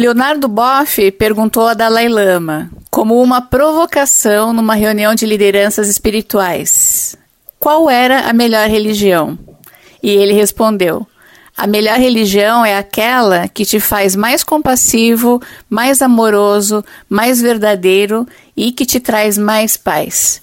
[0.00, 7.18] Leonardo Boff perguntou a Dalai Lama, como uma provocação numa reunião de lideranças espirituais,
[7.58, 9.38] qual era a melhor religião?
[10.02, 11.06] E ele respondeu:
[11.54, 18.26] a melhor religião é aquela que te faz mais compassivo, mais amoroso, mais verdadeiro
[18.56, 20.40] e que te traz mais paz.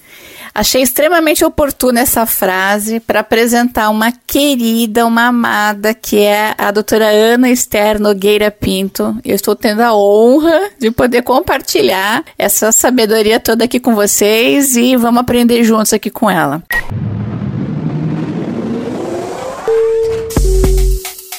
[0.57, 7.05] Achei extremamente oportuna essa frase para apresentar uma querida, uma amada, que é a doutora
[7.05, 9.15] Ana Esther Nogueira Pinto.
[9.23, 14.95] Eu estou tendo a honra de poder compartilhar essa sabedoria toda aqui com vocês e
[14.95, 16.63] vamos aprender juntos aqui com ela.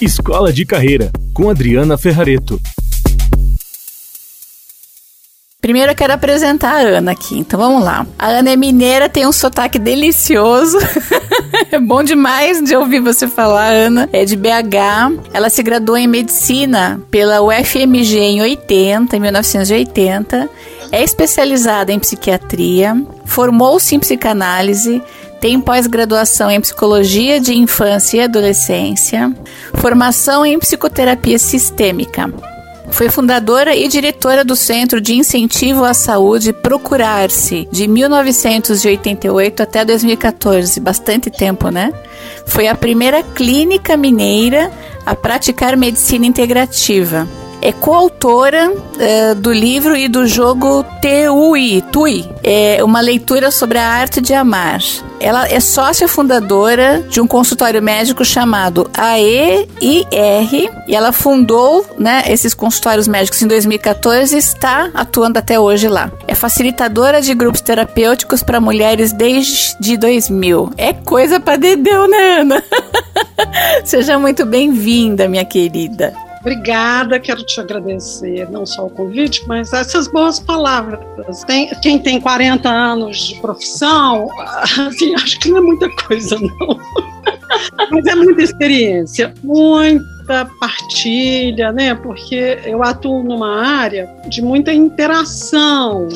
[0.00, 2.60] Escola de Carreira, com Adriana Ferrareto.
[5.60, 8.06] Primeiro eu quero apresentar a Ana aqui, então vamos lá.
[8.16, 10.78] A Ana é mineira, tem um sotaque delicioso.
[11.72, 14.08] é bom demais de ouvir você falar, Ana.
[14.12, 15.20] É de BH.
[15.32, 20.48] Ela se graduou em medicina pela UFMG em 80, em 1980.
[20.92, 25.02] É especializada em psiquiatria, formou-se em psicanálise,
[25.40, 29.34] tem pós-graduação em psicologia de infância e adolescência,
[29.74, 32.32] formação em psicoterapia sistêmica.
[32.90, 40.80] Foi fundadora e diretora do Centro de Incentivo à Saúde Procurar-se, de 1988 até 2014,
[40.80, 41.92] bastante tempo, né?
[42.46, 44.70] Foi a primeira clínica mineira
[45.06, 47.28] a praticar medicina integrativa
[47.60, 53.86] é coautora uh, do livro e do jogo TUI, TUI, é uma leitura sobre a
[53.86, 54.80] arte de amar.
[55.20, 60.06] Ela é sócia fundadora de um consultório médico chamado AEIR e
[60.88, 66.12] ela fundou né, esses consultórios médicos em 2014 e está atuando até hoje lá.
[66.28, 70.72] É facilitadora de grupos terapêuticos para mulheres desde 2000.
[70.76, 72.64] É coisa para dedeu, né, Ana?
[73.84, 76.27] Seja muito bem-vinda, minha querida.
[76.48, 81.44] Obrigada, quero te agradecer não só o convite, mas essas boas palavras.
[81.44, 84.30] Tem, quem tem 40 anos de profissão,
[84.88, 86.80] assim, acho que não é muita coisa, não.
[87.90, 91.94] Mas é muita experiência, muita partilha, né?
[91.94, 96.08] Porque eu atuo numa área de muita interação,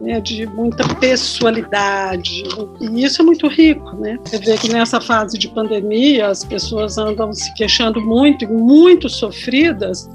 [0.00, 2.44] né, de muita pessoalidade,
[2.80, 4.18] e isso é muito rico, né?
[4.24, 10.08] Você vê que nessa fase de pandemia as pessoas andam se queixando muito, muito sofridas,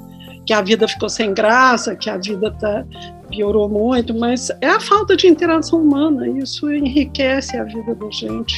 [0.46, 2.86] que a vida ficou sem graça, que a vida tá,
[3.30, 8.56] piorou muito, mas é a falta de interação humana, isso enriquece a vida da gente.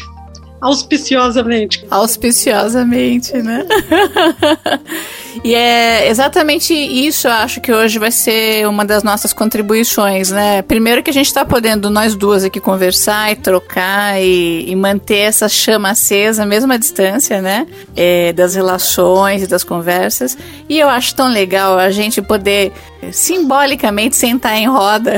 [0.62, 1.86] Auspiciosamente.
[1.90, 3.66] Auspiciosamente, né?
[5.44, 10.62] E é exatamente isso, eu acho que hoje vai ser uma das nossas contribuições, né?
[10.62, 15.20] Primeiro que a gente está podendo, nós duas aqui, conversar e trocar e, e, manter
[15.20, 17.68] essa chama acesa, mesmo à distância, né?
[17.96, 20.38] É, das relações e das conversas.
[20.70, 22.72] E eu acho tão legal a gente poder
[23.12, 25.18] simbolicamente sentar em roda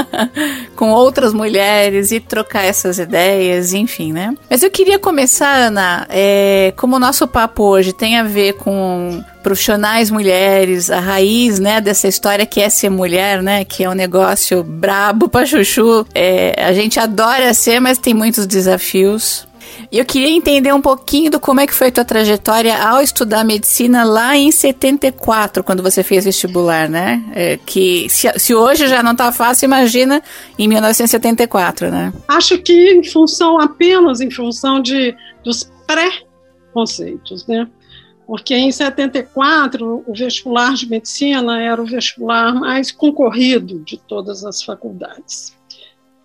[0.76, 4.34] com outras mulheres e trocar essas ideias, enfim, né?
[4.48, 9.22] Mas eu queria começar, Ana, é, como o nosso papo hoje tem a ver com
[9.42, 13.94] profissionais mulheres, a raiz, né, dessa história que é ser mulher, né, que é um
[13.94, 16.06] negócio brabo pra chuchu.
[16.14, 19.48] É, a gente adora ser, mas tem muitos desafios.
[19.90, 23.00] E eu queria entender um pouquinho do como é que foi a tua trajetória ao
[23.00, 27.22] estudar medicina lá em 74, quando você fez vestibular, né?
[27.34, 30.22] É, que se, se, hoje já não tá fácil, imagina
[30.58, 32.12] em 1974, né?
[32.28, 35.14] Acho que em função, apenas em função de,
[35.44, 37.66] dos pré-conceitos, né?
[38.30, 44.62] Porque em 74 o vestibular de medicina era o vestibular mais concorrido de todas as
[44.62, 45.52] faculdades.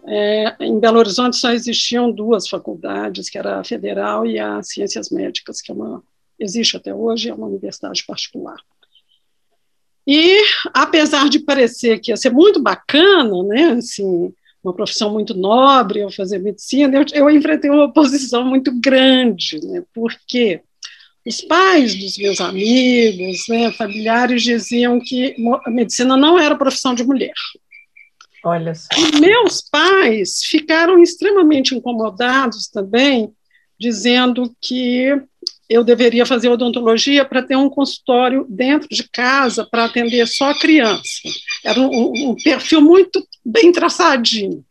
[0.05, 5.09] É, em Belo Horizonte só existiam duas faculdades, que era a Federal e a Ciências
[5.09, 6.03] Médicas, que é uma,
[6.39, 8.59] existe até hoje, é uma universidade particular.
[10.05, 10.43] E,
[10.75, 14.31] apesar de parecer que ia ser muito bacana, né, assim,
[14.63, 19.83] uma profissão muito nobre, eu fazer medicina, eu, eu enfrentei uma oposição muito grande, né,
[19.91, 20.61] porque
[21.25, 27.03] os pais dos meus amigos, né, familiares, diziam que a medicina não era profissão de
[27.03, 27.33] mulher.
[28.43, 28.87] Olha só.
[28.95, 33.33] E meus pais ficaram extremamente incomodados também,
[33.79, 35.19] dizendo que
[35.67, 41.03] eu deveria fazer odontologia para ter um consultório dentro de casa para atender só criança.
[41.63, 44.63] Era um, um perfil muito bem traçadinho.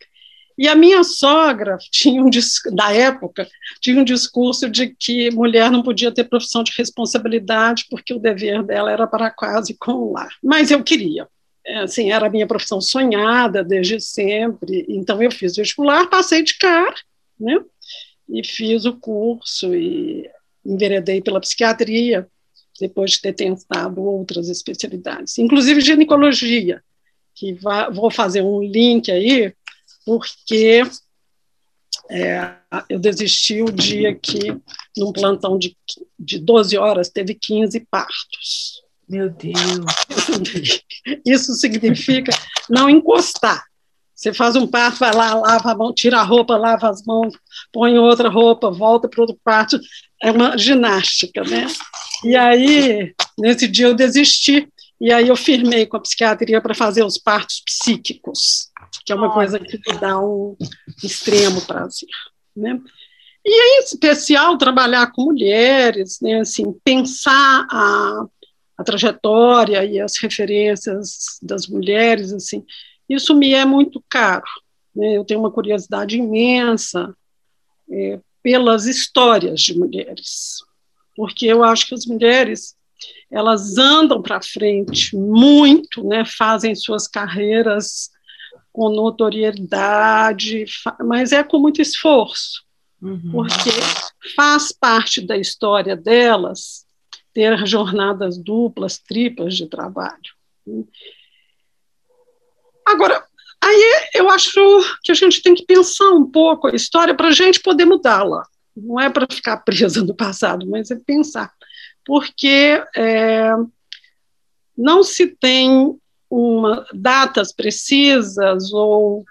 [0.56, 2.31] E a minha sogra tinha um
[2.73, 3.49] da época
[3.81, 8.62] tinha um discurso de que mulher não podia ter profissão de responsabilidade porque o dever
[8.62, 10.31] dela era para quase com o lar.
[10.43, 11.29] Mas eu queria.
[11.67, 14.85] É, assim, era a minha profissão sonhada desde sempre.
[14.89, 16.95] Então eu fiz vestibular, passei de cara,
[17.41, 17.59] né?
[18.29, 20.31] E fiz o curso e
[20.65, 22.27] enveredei pela psiquiatria
[22.81, 26.83] depois de ter tentado outras especialidades, inclusive ginecologia,
[27.35, 27.56] que
[27.93, 29.53] vou fazer um link aí,
[30.05, 30.83] porque
[32.11, 32.55] é,
[32.89, 34.56] eu desisti o dia que,
[34.97, 35.77] num plantão de,
[36.19, 38.83] de 12 horas, teve 15 partos.
[39.09, 39.55] Meu Deus!
[41.25, 42.33] Isso significa
[42.69, 43.65] não encostar.
[44.15, 47.35] Você faz um parto, vai lá, lava a mão, tira a roupa, lava as mãos,
[47.73, 49.79] põe outra roupa, volta para outro parto.
[50.23, 51.67] É uma ginástica, né?
[52.25, 54.69] E aí, nesse dia eu desisti,
[55.01, 58.71] e aí eu firmei com a psiquiatria para fazer os partos psíquicos,
[59.05, 60.56] que é uma coisa que me dá um
[61.03, 62.09] extremo prazer,
[62.56, 62.81] né?
[63.47, 68.25] E é especial trabalhar com mulheres, né, assim, pensar a,
[68.79, 72.65] a trajetória e as referências das mulheres, assim,
[73.06, 74.45] isso me é muito caro.
[74.97, 75.19] Né?
[75.19, 77.15] Eu tenho uma curiosidade imensa
[77.91, 80.61] é, pelas histórias de mulheres,
[81.15, 82.75] porque eu acho que as mulheres
[83.31, 86.25] elas andam para frente muito, né?
[86.25, 88.09] fazem suas carreiras
[88.75, 90.65] com notoriedade,
[91.06, 92.65] mas é com muito esforço,
[93.00, 93.31] uhum.
[93.31, 93.71] porque
[94.35, 96.85] faz parte da história delas
[97.32, 100.19] ter jornadas duplas, triplas de trabalho.
[102.85, 103.25] Agora,
[103.62, 104.61] aí eu acho
[105.05, 108.43] que a gente tem que pensar um pouco a história para a gente poder mudá-la.
[108.77, 111.53] Não é para ficar presa no passado, mas é pensar.
[112.05, 113.53] Porque é,
[114.77, 115.97] não se tem
[116.35, 119.25] uma, datas precisas ou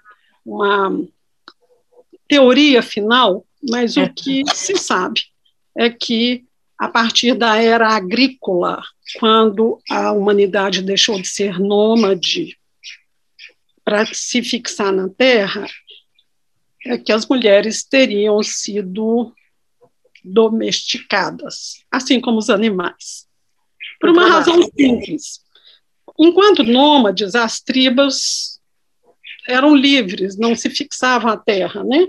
[0.44, 1.04] uma
[2.26, 4.08] teoria final, mas o é.
[4.08, 5.20] que se sabe
[5.76, 6.44] é que
[6.78, 8.82] a partir da era agrícola,
[9.18, 12.58] quando a humanidade deixou de ser nômade
[13.84, 15.66] para se fixar na Terra
[16.86, 19.32] é que as mulheres teriam sido
[20.22, 23.26] domesticadas, assim como os animais.
[24.00, 25.43] Por uma razão simples.
[26.18, 28.60] Enquanto nômades, as tribos
[29.48, 32.06] eram livres, não se fixavam à terra, né?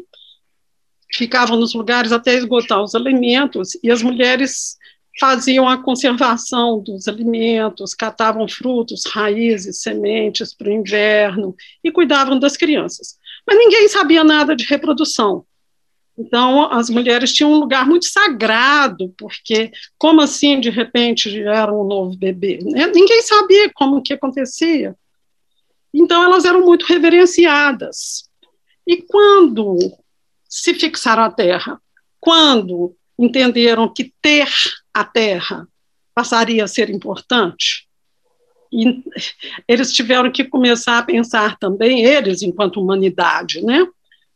[1.14, 4.78] Ficavam nos lugares até esgotar os alimentos, e as mulheres
[5.20, 12.58] faziam a conservação dos alimentos, catavam frutos, raízes, sementes para o inverno e cuidavam das
[12.58, 13.18] crianças.
[13.48, 15.46] Mas ninguém sabia nada de reprodução.
[16.18, 21.84] Então, as mulheres tinham um lugar muito sagrado, porque como assim, de repente, era um
[21.84, 22.60] novo bebê?
[22.64, 22.88] Né?
[22.88, 24.96] Ninguém sabia como que acontecia.
[25.94, 28.30] Então, elas eram muito reverenciadas.
[28.88, 29.78] E quando
[30.48, 31.82] se fixaram à terra?
[32.20, 34.48] Quando entenderam que ter
[34.94, 35.68] a terra
[36.14, 37.88] passaria a ser importante.
[39.68, 43.86] Eles tiveram que começar a pensar também, eles, enquanto humanidade, né,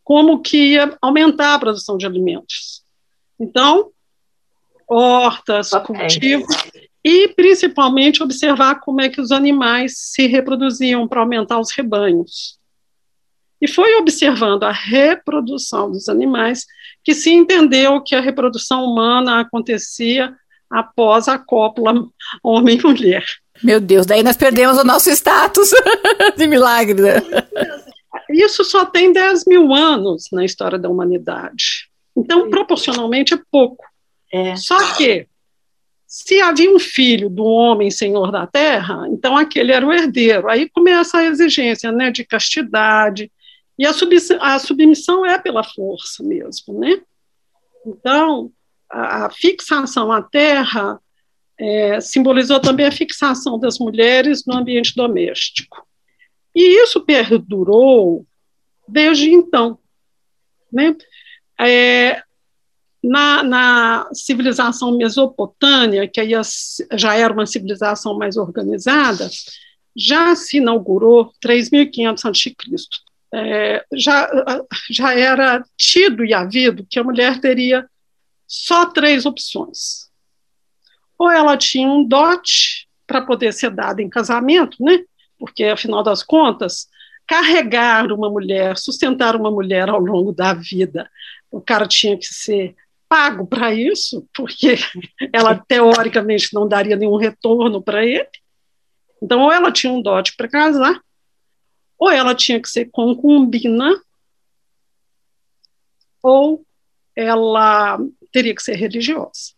[0.09, 2.81] como que ia aumentar a produção de alimentos.
[3.39, 3.91] Então,
[4.87, 6.47] hortas, cultivos,
[7.05, 12.57] e principalmente observar como é que os animais se reproduziam para aumentar os rebanhos.
[13.61, 16.65] E foi observando a reprodução dos animais
[17.03, 20.35] que se entendeu que a reprodução humana acontecia
[20.71, 21.93] após a cópula
[22.41, 23.23] homem e mulher.
[23.61, 25.69] Meu Deus, daí nós perdemos o nosso status
[26.35, 26.99] de milagre.
[26.99, 27.21] Né?
[28.39, 31.89] Isso só tem 10 mil anos na história da humanidade.
[32.15, 33.83] Então, proporcionalmente, é pouco.
[34.31, 34.55] É.
[34.55, 35.27] Só que,
[36.07, 40.49] se havia um filho do homem senhor da terra, então aquele era o herdeiro.
[40.49, 43.29] Aí começa a exigência né, de castidade,
[43.77, 43.91] e a,
[44.41, 47.01] a submissão é pela força mesmo, né?
[47.85, 48.51] Então,
[48.89, 50.97] a, a fixação à terra
[51.59, 55.85] é, simbolizou também a fixação das mulheres no ambiente doméstico.
[56.55, 58.25] E isso perdurou
[58.91, 59.79] desde então.
[60.71, 60.95] Né?
[61.59, 62.21] É,
[63.03, 66.31] na, na, civilização mesopotâmia, que aí
[66.93, 69.29] já era uma civilização mais organizada,
[69.95, 72.55] já se inaugurou 3.500 a.C
[73.31, 74.27] é, já,
[74.89, 77.87] já era tido e havido que a mulher teria
[78.47, 80.09] só três opções.
[81.17, 85.03] Ou ela tinha um dote para poder ser dada em casamento, né?
[85.37, 86.87] porque, afinal das contas,
[87.29, 91.07] carregar uma mulher, sustentar uma mulher ao longo da vida,
[91.51, 92.75] o cara tinha que ser
[93.07, 94.75] pago para isso, porque
[95.31, 98.27] ela teoricamente não daria nenhum retorno para ele.
[99.21, 100.99] Então, ou ela tinha um dote para casar,
[101.99, 104.01] ou ela tinha que ser concubina,
[106.23, 106.65] ou
[107.15, 107.99] ela
[108.31, 109.53] teria que ser religiosa,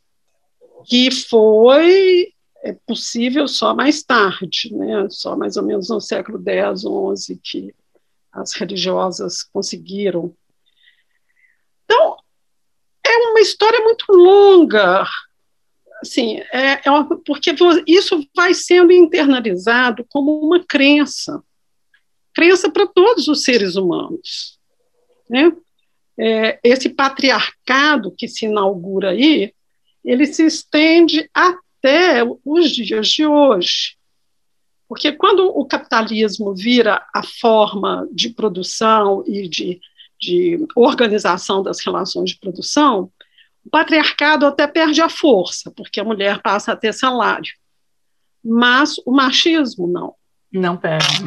[0.86, 5.08] que foi é possível só mais tarde, né?
[5.10, 6.82] só mais ou menos no século X,
[7.26, 7.76] XI, que
[8.32, 10.36] as religiosas conseguiram.
[11.86, 12.18] Então,
[13.06, 15.06] é uma história muito longa
[16.02, 17.54] assim, é, é uma, porque
[17.86, 21.42] isso vai sendo internalizado como uma crença,
[22.34, 24.60] crença para todos os seres humanos,
[25.30, 25.52] né?
[26.18, 29.54] É, esse patriarcado que se inaugura aí,
[30.04, 31.30] ele se estende
[31.82, 33.98] até os dias de hoje.
[34.88, 39.82] Porque quando o capitalismo vira a forma de produção e de,
[40.20, 43.12] de organização das relações de produção,
[43.66, 47.54] o patriarcado até perde a força, porque a mulher passa a ter salário.
[48.44, 50.16] Mas o machismo não.
[50.52, 51.24] Não perde.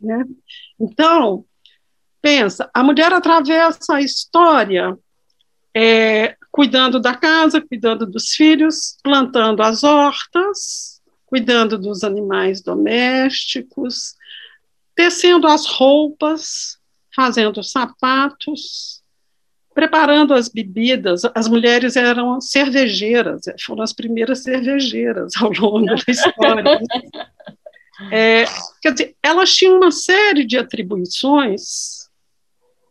[0.00, 0.24] Né?
[0.78, 1.44] Então,
[2.20, 4.98] pensa, a mulher atravessa a história
[5.74, 14.14] é, cuidando da casa, cuidando dos filhos, plantando as hortas, cuidando dos animais domésticos,
[14.94, 16.78] tecendo as roupas,
[17.14, 19.00] fazendo sapatos,
[19.72, 26.80] preparando as bebidas, as mulheres eram cervejeiras, foram as primeiras cervejeiras ao longo da história.
[28.10, 28.44] É,
[28.82, 31.99] quer dizer, elas tinham uma série de atribuições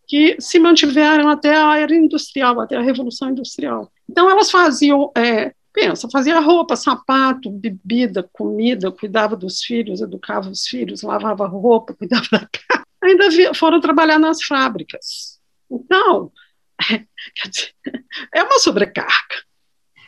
[0.09, 3.91] que se mantiveram até a era industrial, até a Revolução Industrial.
[4.09, 10.65] Então, elas faziam, é, pensa, fazia roupa, sapato, bebida, comida, cuidava dos filhos, educava os
[10.65, 12.83] filhos, lavava roupa, cuidava da casa.
[13.03, 15.39] Ainda foram trabalhar nas fábricas.
[15.69, 16.31] Então,
[18.33, 19.43] é uma sobrecarga,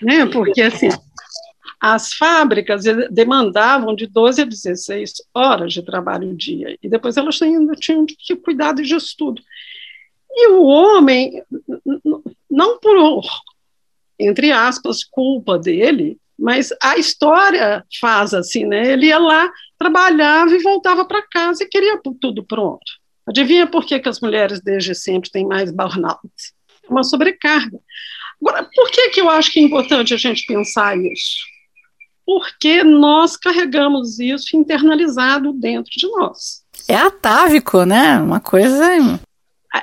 [0.01, 0.25] né?
[0.25, 0.89] Porque assim,
[1.79, 7.75] as fábricas demandavam de 12 a 16 horas de trabalho dia, e depois elas ainda
[7.75, 9.43] tinham que cuidar disso tudo.
[10.33, 11.43] E o homem,
[12.49, 13.21] não por,
[14.19, 18.91] entre aspas, culpa dele, mas a história faz assim, né?
[18.93, 22.99] Ele ia lá, trabalhava e voltava para casa e queria tudo pronto.
[23.27, 26.19] Adivinha por que, que as mulheres desde sempre têm mais burnout?
[26.91, 27.79] uma sobrecarga.
[28.41, 31.37] Agora, por que, que eu acho que é importante a gente pensar isso?
[32.25, 36.61] Porque nós carregamos isso internalizado dentro de nós.
[36.87, 38.19] É atávico, né?
[38.19, 39.19] Uma coisa.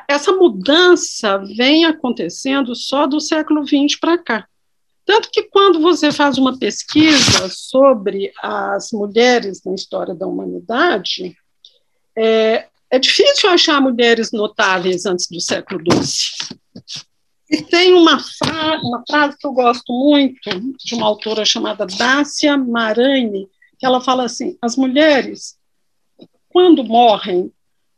[0.06, 4.48] Essa mudança vem acontecendo só do século XX para cá.
[5.04, 11.34] Tanto que quando você faz uma pesquisa sobre as mulheres na história da humanidade,
[12.14, 16.58] é, é difícil achar mulheres notáveis antes do século XII.
[17.50, 20.50] E tem uma, fra uma frase que eu gosto muito,
[20.84, 25.56] de uma autora chamada Dácia Marani, que ela fala assim: as mulheres,
[26.50, 27.50] quando morrem,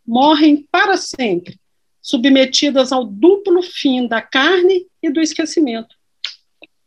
[0.07, 1.60] morrem para sempre,
[2.03, 5.95] submetidas ao duplo fim da carne e do esquecimento.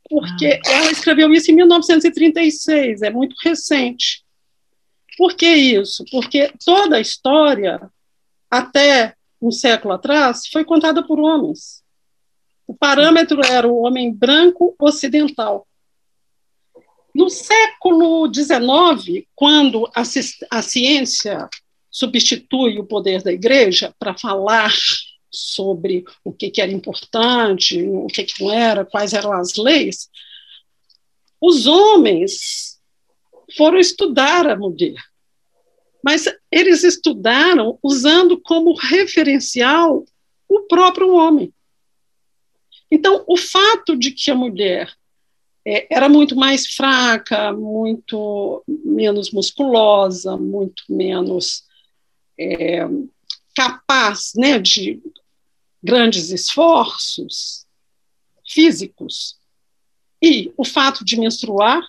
[0.09, 0.71] Porque ah.
[0.71, 4.23] ela escreveu isso em 1936, é muito recente.
[5.17, 6.03] Por que isso?
[6.11, 7.79] Porque toda a história,
[8.49, 11.83] até um século atrás, foi contada por homens.
[12.65, 15.67] O parâmetro era o homem branco ocidental.
[17.13, 20.01] No século XIX, quando a,
[20.49, 21.47] a ciência
[21.93, 24.73] substitui o poder da igreja para falar
[25.29, 30.09] sobre o que, que, era importante, o que, que não era, quais eram as leis,
[31.39, 32.79] os homens
[33.55, 34.99] foram estudar a mulher.
[36.03, 40.03] Mas eles estudaram usando como referencial
[40.49, 41.53] o próprio homem.
[42.89, 44.91] Então, o fato de que a mulher
[45.65, 51.63] é, era muito mais fraca, muito menos musculosa, muito menos
[52.39, 52.87] é,
[53.55, 55.01] capaz né, de
[55.83, 57.65] grandes esforços
[58.47, 59.37] físicos,
[60.21, 61.81] e o fato de menstruar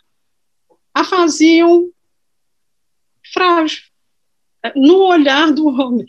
[0.93, 1.89] a faziam
[3.33, 3.83] frágil
[4.75, 6.07] no olhar do homem.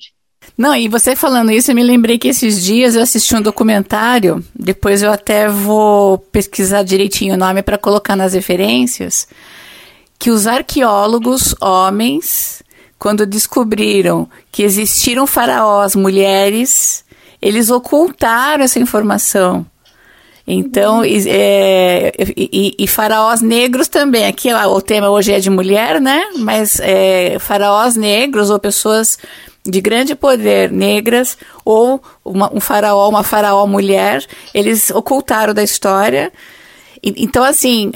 [0.57, 4.43] Não, e você falando isso, eu me lembrei que esses dias eu assisti um documentário,
[4.55, 9.27] depois eu até vou pesquisar direitinho o nome para colocar nas referências,
[10.17, 12.63] que os arqueólogos homens,
[13.05, 17.05] quando descobriram que existiram faraós mulheres,
[17.39, 19.63] eles ocultaram essa informação.
[20.47, 24.25] Então, é, e, e, faraós negros também.
[24.25, 26.19] Aqui o tema hoje é de mulher, né?
[26.39, 29.19] Mas é, faraós negros ou pessoas
[29.63, 36.33] de grande poder negras ou uma, um faraó, uma faraó mulher, eles ocultaram da história.
[37.05, 37.91] Então, assim,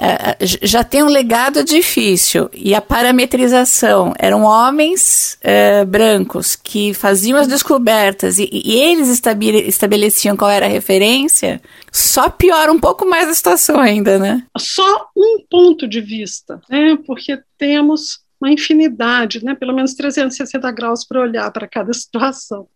[0.61, 2.49] já tem um legado difícil.
[2.53, 10.37] E a parametrização eram homens uh, brancos que faziam as descobertas e, e eles estabeleciam
[10.37, 11.61] qual era a referência,
[11.91, 14.43] só piora um pouco mais a situação ainda, né?
[14.57, 16.97] Só um ponto de vista, né?
[17.05, 22.67] Porque temos uma infinidade, né, pelo menos 360 graus para olhar para cada situação.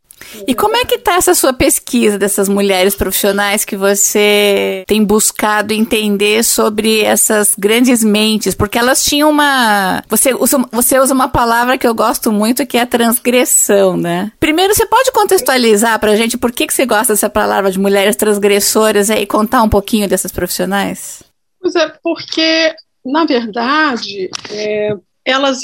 [0.48, 5.74] E como é que está essa sua pesquisa dessas mulheres profissionais que você tem buscado
[5.74, 8.56] entender sobre essas grandes mentes?
[8.56, 10.04] Porque elas tinham uma.
[10.10, 14.32] Você usa, você usa uma palavra que eu gosto muito, que é transgressão, né?
[14.40, 17.80] Primeiro, você pode contextualizar para a gente por que, que você gosta dessa palavra de
[17.80, 21.24] mulheres transgressoras e contar um pouquinho dessas profissionais?
[21.60, 22.74] Pois é, porque,
[23.06, 25.64] na verdade, é, elas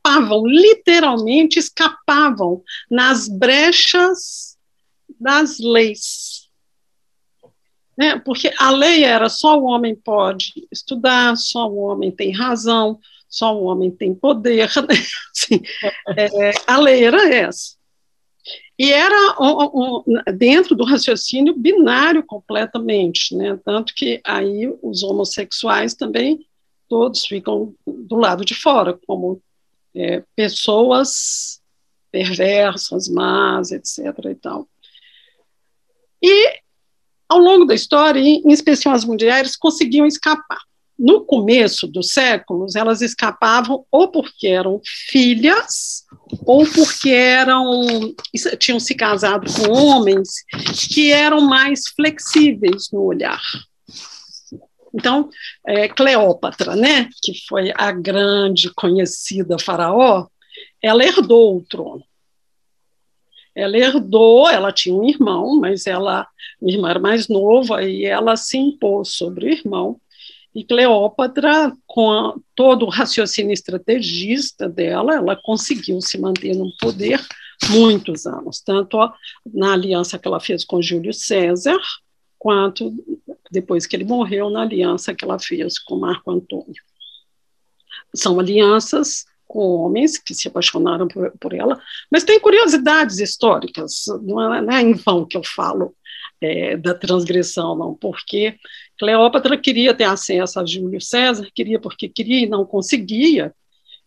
[0.00, 4.56] escapavam, literalmente escapavam nas brechas
[5.20, 6.48] das leis.
[7.96, 8.18] Né?
[8.18, 13.54] Porque a lei era só o homem pode estudar, só o homem tem razão, só
[13.54, 14.70] o homem tem poder.
[14.88, 14.94] Né?
[15.30, 15.62] Assim,
[16.16, 17.78] é, a lei era essa.
[18.78, 19.36] E era
[20.34, 23.58] dentro do raciocínio binário completamente, né?
[23.62, 26.40] tanto que aí os homossexuais também
[26.88, 29.40] todos ficam do lado de fora, como
[29.94, 31.60] é, pessoas
[32.10, 33.98] perversas, más, etc.
[34.30, 34.68] E, tal.
[36.22, 36.60] e,
[37.28, 40.60] ao longo da história, em especial as mulheres, conseguiam escapar.
[40.98, 46.04] No começo dos séculos, elas escapavam ou porque eram filhas,
[46.44, 48.14] ou porque eram
[48.58, 50.28] tinham se casado com homens
[50.92, 53.40] que eram mais flexíveis no olhar.
[54.94, 55.28] Então,
[55.66, 60.26] é, Cleópatra, né, que foi a grande conhecida faraó,
[60.82, 62.04] ela herdou o trono.
[63.54, 66.26] Ela herdou, ela tinha um irmão, mas ela,
[66.60, 70.00] o irmão era mais novo, e ela se impôs sobre o irmão.
[70.54, 77.20] E Cleópatra, com a, todo o raciocínio estrategista dela, ela conseguiu se manter no poder
[77.70, 78.98] muitos anos, tanto
[79.46, 81.78] na aliança que ela fez com Júlio César,
[82.38, 82.92] quanto
[83.50, 86.82] depois que ele morreu, na aliança que ela fez com Marco Antônio.
[88.14, 91.80] São alianças com homens que se apaixonaram por, por ela,
[92.10, 95.94] mas tem curiosidades históricas, não é, não é em vão que eu falo
[96.40, 98.56] é, da transgressão, não, porque
[98.96, 103.52] Cleópatra queria ter acesso a Júlio César, queria porque queria e não conseguia,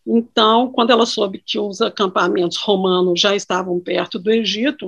[0.05, 4.87] então, quando ela soube que os acampamentos romanos já estavam perto do Egito,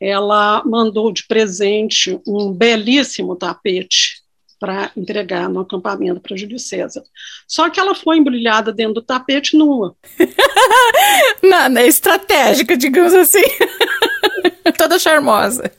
[0.00, 4.20] ela mandou de presente um belíssimo tapete
[4.58, 7.02] para entregar no acampamento para Júlio César.
[7.48, 9.96] Só que ela foi embrulhada dentro do tapete nua.
[11.42, 13.42] Nada, é estratégica, digamos assim.
[14.76, 15.70] Toda charmosa.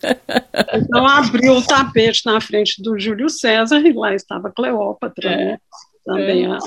[0.73, 5.37] Então abriu o tapete na frente do Júlio César e lá estava Cleópatra, é.
[5.37, 5.57] né?
[6.03, 6.51] Também é.
[6.51, 6.57] a,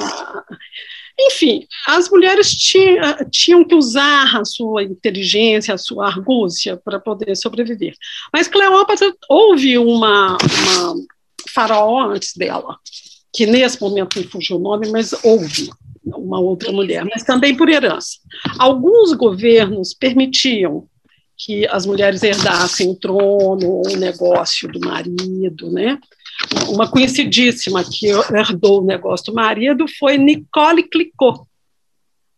[1.18, 7.36] enfim, as mulheres tinham, tinham que usar a sua inteligência, a sua argúcia para poder
[7.36, 7.94] sobreviver.
[8.32, 10.94] Mas Cleópatra houve uma, uma
[11.50, 12.76] faraó antes dela,
[13.32, 15.70] que nesse momento me fugiu o nome, mas houve
[16.04, 18.18] uma outra mulher, mas também por herança.
[18.58, 20.88] Alguns governos permitiam
[21.36, 25.98] que as mulheres herdassem o trono, o negócio do marido, né?
[26.68, 31.42] Uma conhecidíssima que herdou o negócio do marido foi Nicole Clicquot,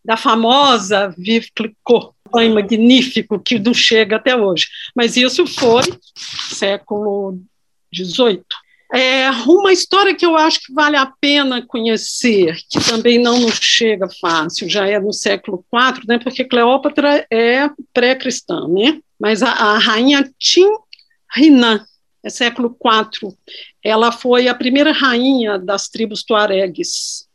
[0.03, 4.67] da famosa Vive Clicquot, banho magnífico que não chega até hoje.
[4.95, 5.83] Mas isso foi
[6.49, 7.39] século
[7.93, 8.43] XVIII.
[8.93, 13.55] É uma história que eu acho que vale a pena conhecer, que também não nos
[13.55, 19.01] chega fácil, já é no século IV, né, porque Cleópatra é pré-cristã, né?
[19.19, 20.69] mas a, a rainha Tim
[21.35, 21.85] Rinan,
[22.27, 23.33] é século IV.
[23.83, 27.27] Ela foi a primeira rainha das tribos tuaregues.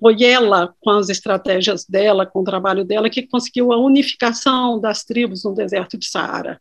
[0.00, 5.04] Foi ela, com as estratégias dela, com o trabalho dela, que conseguiu a unificação das
[5.04, 6.60] tribos no deserto de Saara.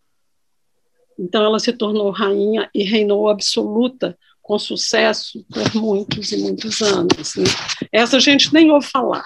[1.19, 7.35] Então, ela se tornou rainha e reinou absoluta, com sucesso, por muitos e muitos anos.
[7.35, 7.43] Né?
[7.91, 9.25] Essa a gente nem ouve falar,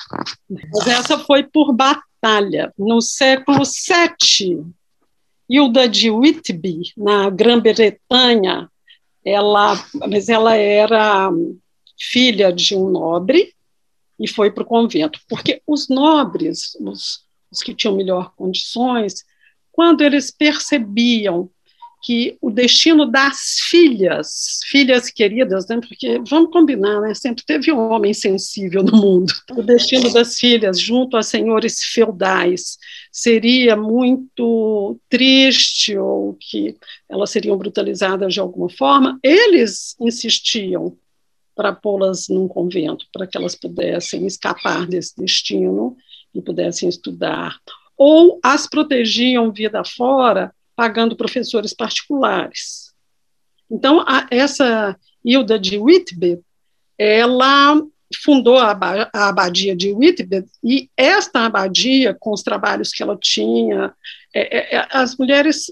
[0.49, 2.73] mas essa foi por batalha.
[2.77, 4.65] No século VII,
[5.51, 8.69] Hilda de Whitby, na Grã-Bretanha,
[9.25, 9.73] ela,
[10.09, 11.29] mas ela era
[11.99, 13.53] filha de um nobre
[14.17, 19.25] e foi para o convento, porque os nobres, os, os que tinham melhor condições,
[19.73, 21.49] quando eles percebiam
[22.01, 27.91] que o destino das filhas, filhas queridas, né, porque vamos combinar, né, sempre teve um
[27.91, 29.31] homem sensível no mundo.
[29.55, 32.77] O destino das filhas, junto a senhores feudais,
[33.11, 36.75] seria muito triste ou que
[37.07, 39.19] elas seriam brutalizadas de alguma forma.
[39.21, 40.97] Eles insistiam
[41.55, 45.95] para pô-las num convento, para que elas pudessem escapar desse destino
[46.33, 47.59] e pudessem estudar.
[47.95, 52.91] Ou as protegiam vida fora pagando professores particulares.
[53.69, 56.39] Então, a, essa Hilda de Whitby,
[56.97, 57.81] ela
[58.23, 58.77] fundou a,
[59.13, 63.93] a abadia de Whitbread, e esta abadia, com os trabalhos que ela tinha,
[64.33, 65.71] é, é, é, as mulheres,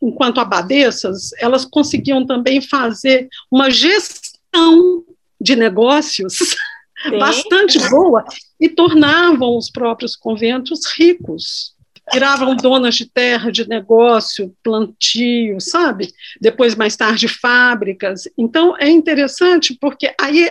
[0.00, 5.04] enquanto abadesas, elas conseguiam também fazer uma gestão
[5.40, 6.36] de negócios
[7.02, 7.18] Sim.
[7.18, 8.24] bastante boa
[8.60, 11.74] e tornavam os próprios conventos ricos.
[12.12, 16.12] Viravam donas de terra, de negócio, plantio, sabe?
[16.40, 18.24] Depois, mais tarde, fábricas.
[18.36, 20.50] Então, é interessante porque aí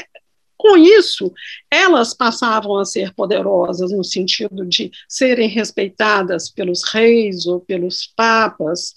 [0.61, 1.33] com isso,
[1.71, 8.93] elas passavam a ser poderosas no sentido de serem respeitadas pelos reis ou pelos papas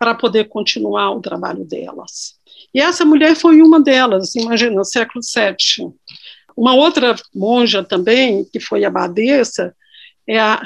[0.00, 2.34] para poder continuar o trabalho delas.
[2.74, 5.94] E essa mulher foi uma delas, imagina, século VII.
[6.56, 9.76] Uma outra monja também, que foi abadesa,
[10.26, 10.62] é a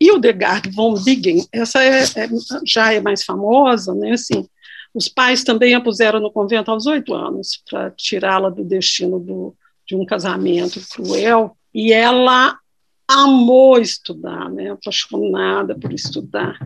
[0.00, 1.44] Hildegard von Bingen.
[1.52, 2.28] Essa é, é,
[2.64, 4.12] já é mais famosa, né?
[4.12, 4.46] Assim,
[4.94, 9.54] os pais também a puseram no convento aos oito anos para tirá-la do destino do,
[9.86, 12.56] de um casamento cruel, e ela
[13.08, 16.56] amou estudar, né, apaixonada por estudar.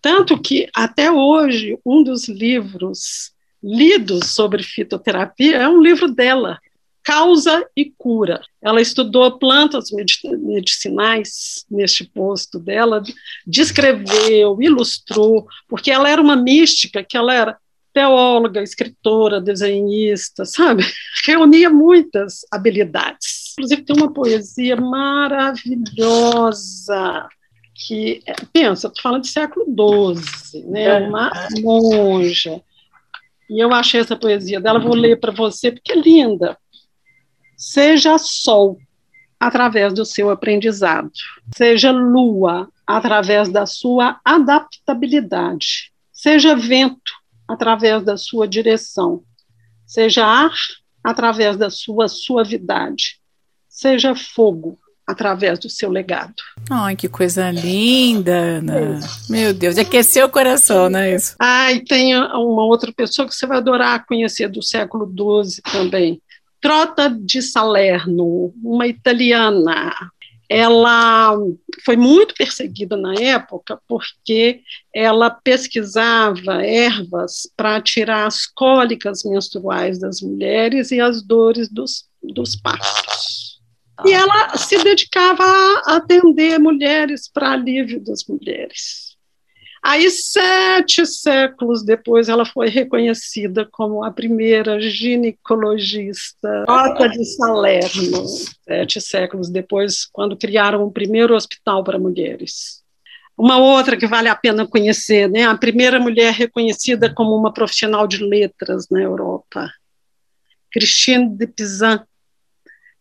[0.00, 3.32] Tanto que, até hoje, um dos livros
[3.62, 6.58] lidos sobre fitoterapia é um livro dela,
[7.02, 8.40] Causa e Cura.
[8.62, 13.02] Ela estudou plantas medicinais neste posto dela,
[13.46, 17.56] descreveu, ilustrou, porque ela era uma mística, que ela era
[17.92, 20.84] teóloga, escritora, desenhista, sabe?
[21.26, 23.54] Reunia muitas habilidades.
[23.54, 25.68] Inclusive, tem uma poesia maravilhosa
[27.74, 30.84] que, pensa, estou falando do século XII, né?
[30.84, 30.98] É.
[31.08, 32.62] uma monja.
[33.48, 36.56] E eu achei essa poesia dela, vou ler para você, porque é linda.
[37.60, 38.78] Seja sol
[39.38, 41.10] através do seu aprendizado,
[41.54, 47.12] seja lua através da sua adaptabilidade, seja vento
[47.46, 49.22] através da sua direção,
[49.86, 50.54] seja ar
[51.04, 53.20] através da sua suavidade,
[53.68, 56.36] seja fogo através do seu legado.
[56.70, 59.00] Ai, que coisa linda, Ana.
[59.28, 61.36] Meu Deus, aqueceu o coração, não é isso?
[61.38, 66.22] Ai, tem uma outra pessoa que você vai adorar conhecer do século XII também.
[66.60, 69.94] Trota de Salerno, uma italiana,
[70.50, 71.36] ela
[71.84, 80.20] foi muito perseguida na época porque ela pesquisava ervas para tirar as cólicas menstruais das
[80.20, 83.60] mulheres e as dores dos, dos partos.
[84.04, 89.09] E ela se dedicava a atender mulheres para alívio das mulheres.
[89.82, 98.26] Aí, sete séculos depois, ela foi reconhecida como a primeira ginecologista Rota de Salerno.
[98.62, 102.80] Sete séculos depois, quando criaram o primeiro hospital para mulheres.
[103.36, 105.44] Uma outra que vale a pena conhecer, né?
[105.44, 109.72] a primeira mulher reconhecida como uma profissional de letras na Europa,
[110.70, 112.04] Christine de Pizan.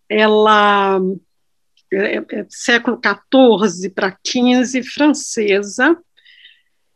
[0.07, 0.97] Ela
[1.91, 5.97] é, é século XIV para XV, francesa,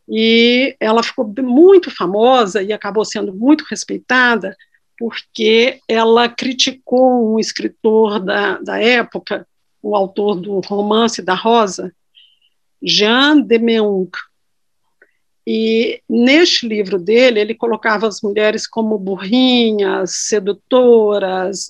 [0.08, 4.56] e ela ficou muito famosa e acabou sendo muito respeitada
[4.98, 9.46] porque ela criticou um escritor da, da época,
[9.82, 11.92] o autor do romance da Rosa,
[12.82, 14.10] Jean de Meung.
[15.46, 21.68] E neste livro dele, ele colocava as mulheres como burrinhas, sedutoras,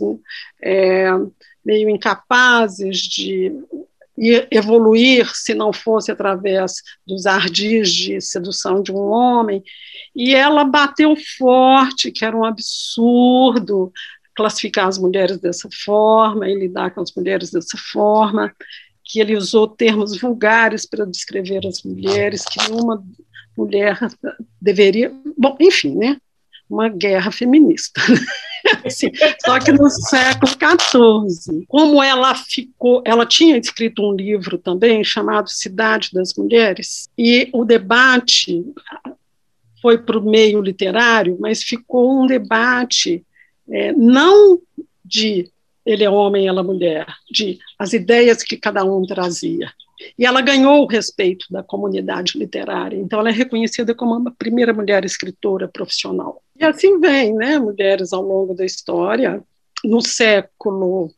[0.62, 1.08] é,
[1.64, 3.52] meio incapazes de
[4.16, 9.62] evoluir se não fosse através dos ardis de sedução de um homem.
[10.14, 13.92] E ela bateu forte, que era um absurdo
[14.36, 18.52] classificar as mulheres dessa forma e lidar com as mulheres dessa forma,
[19.04, 23.04] que ele usou termos vulgares para descrever as mulheres, que nenhuma
[23.56, 23.98] mulher
[24.60, 25.12] deveria.
[25.36, 26.16] Bom, enfim, né?
[26.74, 28.00] Uma guerra feminista.
[28.84, 29.10] assim,
[29.44, 31.64] só que no século XIV.
[31.68, 37.64] Como ela ficou, ela tinha escrito um livro também chamado Cidade das Mulheres, e o
[37.64, 38.64] debate
[39.80, 43.24] foi para o meio literário, mas ficou um debate
[43.68, 44.58] é, não
[45.04, 45.50] de
[45.84, 49.70] ele é homem, ela é mulher, de as ideias que cada um trazia.
[50.18, 54.72] E ela ganhou o respeito da comunidade literária, então ela é reconhecida como a primeira
[54.72, 56.42] mulher escritora profissional.
[56.58, 59.42] E assim vem, né, mulheres ao longo da história,
[59.84, 61.10] no século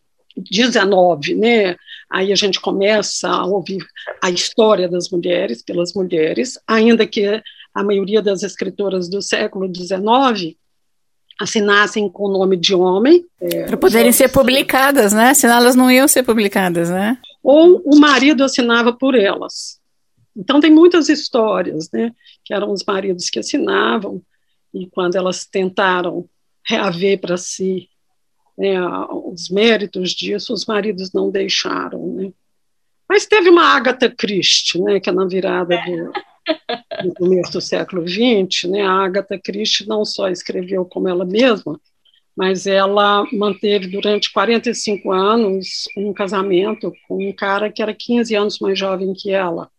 [0.53, 1.77] XIX, né,
[2.11, 3.85] aí a gente começa a ouvir
[4.23, 7.43] a história das mulheres pelas mulheres, ainda que
[7.75, 10.57] a maioria das escritoras do século XIX
[11.39, 13.25] assinassem com o nome de homem.
[13.41, 15.35] É, Para poderem ser publicadas, né?
[15.35, 17.19] Senão elas não iam ser publicadas, né?
[17.49, 19.81] Ou o marido assinava por elas.
[20.37, 22.13] Então tem muitas histórias, né?
[22.45, 24.21] Que eram os maridos que assinavam
[24.75, 26.29] e quando elas tentaram
[26.67, 27.89] reaver para si
[28.59, 28.75] né,
[29.25, 32.15] os méritos disso, os maridos não deixaram.
[32.15, 32.33] Né?
[33.09, 38.07] Mas teve uma Agatha Christie, né, que é na virada do, do começo do século
[38.07, 41.81] XX, né, a Agatha Christie não só escreveu como ela mesma,
[42.37, 48.59] mas ela manteve durante 45 anos um casamento com um cara que era 15 anos
[48.59, 49.71] mais jovem que ela,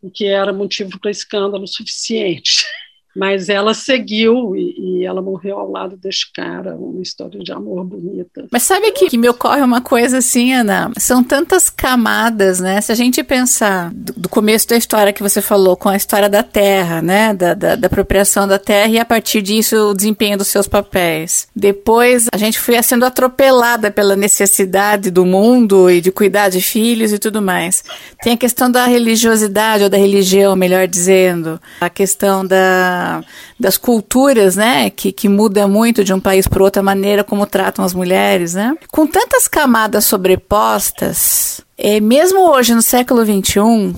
[0.00, 2.64] o que era motivo para escândalo suficiente.
[3.20, 7.84] Mas ela seguiu e, e, ela morreu ao lado deste cara, uma história de amor
[7.84, 8.46] bonita.
[8.50, 10.90] Mas sabe aqui que me ocorre uma coisa assim, Ana?
[10.96, 12.80] São tantas camadas, né?
[12.80, 16.30] Se a gente pensar do, do começo da história que você falou, com a história
[16.30, 17.34] da terra, né?
[17.34, 21.46] Da, da, da, apropriação da terra e a partir disso o desempenho dos seus papéis.
[21.54, 27.12] Depois a gente foi sendo atropelada pela necessidade do mundo e de cuidar de filhos
[27.12, 27.84] e tudo mais.
[28.22, 31.60] Tem a questão da religiosidade ou da religião, melhor dizendo.
[31.82, 33.09] A questão da
[33.58, 37.84] das culturas, né, que, que muda muito de um país para outra maneira como tratam
[37.84, 38.74] as mulheres, né?
[38.90, 43.94] Com tantas camadas sobrepostas, é, mesmo hoje no século XXI,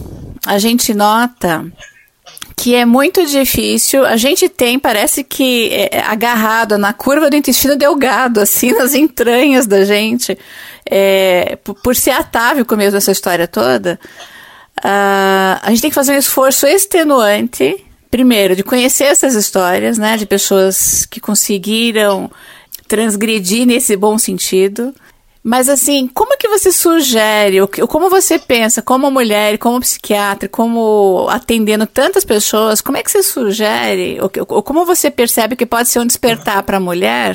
[0.46, 1.64] a gente nota
[2.56, 4.06] que é muito difícil.
[4.06, 9.66] A gente tem, parece que é, agarrado na curva do intestino delgado, assim, nas entranhas
[9.66, 10.38] da gente,
[10.88, 13.98] é, por, por ser atávico mesmo essa história toda.
[14.78, 20.18] Uh, a gente tem que fazer um esforço extenuante primeiro, de conhecer essas histórias, né,
[20.18, 22.30] de pessoas que conseguiram
[22.86, 24.94] transgredir nesse bom sentido.
[25.42, 30.46] Mas assim, como é que você sugere, ou como você pensa, como mulher, como psiquiatra,
[30.46, 35.88] como atendendo tantas pessoas, como é que você sugere, ou, como você percebe que pode
[35.88, 37.34] ser um despertar para a mulher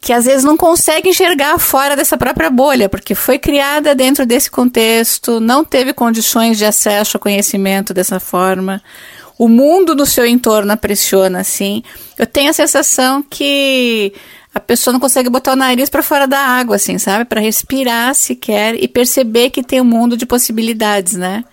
[0.00, 4.50] que às vezes não consegue enxergar fora dessa própria bolha, porque foi criada dentro desse
[4.50, 8.82] contexto, não teve condições de acesso ao conhecimento dessa forma
[9.38, 11.82] o mundo do seu entorno a pressiona assim.
[12.18, 14.12] Eu tenho a sensação que
[14.54, 17.24] a pessoa não consegue botar o nariz para fora da água, assim, sabe?
[17.24, 21.44] Para respirar sequer e perceber que tem um mundo de possibilidades, né?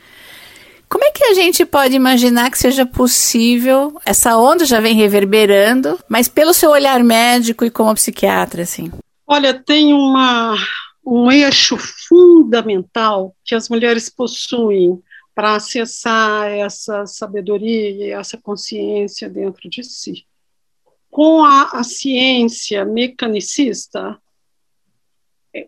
[0.88, 4.00] Como é que a gente pode imaginar que seja possível?
[4.06, 8.92] Essa onda já vem reverberando, mas pelo seu olhar médico e como psiquiatra, assim.
[9.26, 10.58] Olha, tem uma,
[11.06, 15.02] um eixo fundamental que as mulheres possuem
[15.34, 20.26] para acessar essa sabedoria e essa consciência dentro de si.
[21.10, 24.20] Com a, a ciência mecanicista,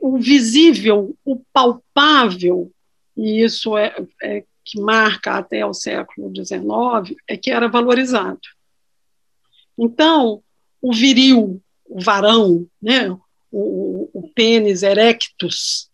[0.01, 2.71] o visível, o palpável,
[3.15, 8.39] e isso é, é que marca até o século XIX, é que era valorizado.
[9.77, 10.41] Então,
[10.81, 13.09] o viril, o varão, né,
[13.51, 15.89] o, o pênis erectus,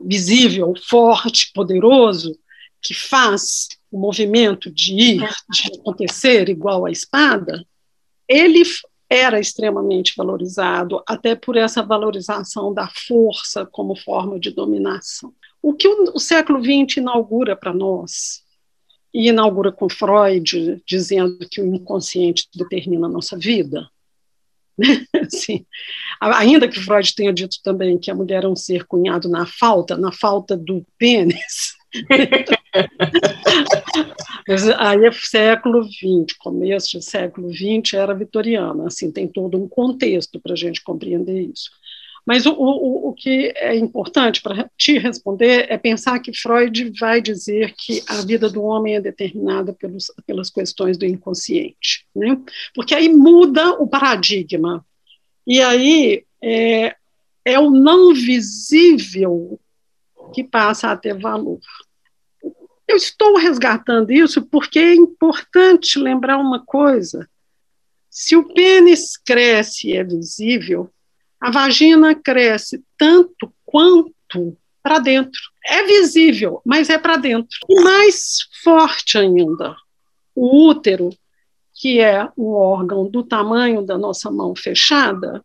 [0.00, 2.38] visível, forte, poderoso,
[2.82, 7.66] que faz o movimento de ir, de acontecer igual a espada,
[8.28, 8.62] ele
[9.08, 15.32] era extremamente valorizado, até por essa valorização da força como forma de dominação.
[15.62, 18.42] O que o, século XX inaugura para nós,
[19.14, 23.88] e inaugura com Freud, dizendo que o inconsciente determina a nossa vida,
[25.22, 25.64] assim,
[26.20, 29.96] ainda que Freud tenha dito também que a mulher é um ser cunhado na falta,
[29.96, 31.76] na falta do pênis,
[32.08, 32.28] Mas
[34.78, 40.40] aí é século XX, começo do século XX era vitoriana, assim, tem todo um contexto
[40.40, 41.70] para a gente compreender isso.
[42.26, 47.20] Mas o, o, o que é importante para te responder é pensar que Freud vai
[47.20, 52.36] dizer que a vida do homem é determinada pelos, pelas questões do inconsciente, né?
[52.74, 54.84] porque aí muda o paradigma.
[55.46, 56.96] E aí é,
[57.44, 59.60] é o não visível
[60.34, 61.60] que passa a ter valor.
[62.88, 67.28] Eu estou resgatando isso porque é importante lembrar uma coisa.
[68.08, 70.90] Se o pênis cresce e é visível,
[71.40, 75.40] a vagina cresce tanto quanto para dentro.
[75.64, 77.58] É visível, mas é para dentro.
[77.68, 79.76] E mais forte ainda,
[80.34, 81.10] o útero,
[81.74, 85.44] que é um órgão do tamanho da nossa mão fechada,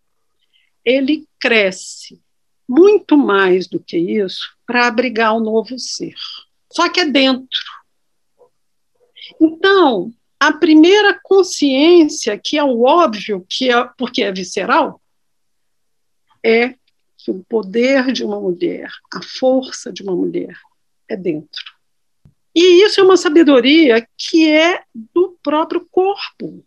[0.85, 2.21] ele cresce
[2.69, 6.15] muito mais do que isso para abrigar o novo ser
[6.71, 7.59] só que é dentro.
[9.39, 15.01] Então, a primeira consciência, que é o óbvio, que é porque é visceral,
[16.43, 16.75] é
[17.17, 20.57] que o poder de uma mulher, a força de uma mulher,
[21.07, 21.63] é dentro.
[22.55, 26.65] E isso é uma sabedoria que é do próprio corpo.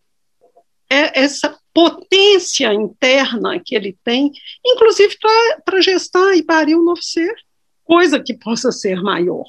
[0.89, 4.31] É essa potência interna que ele tem,
[4.65, 5.17] inclusive
[5.65, 7.35] para gestar e parir um novo ser,
[7.83, 9.47] coisa que possa ser maior.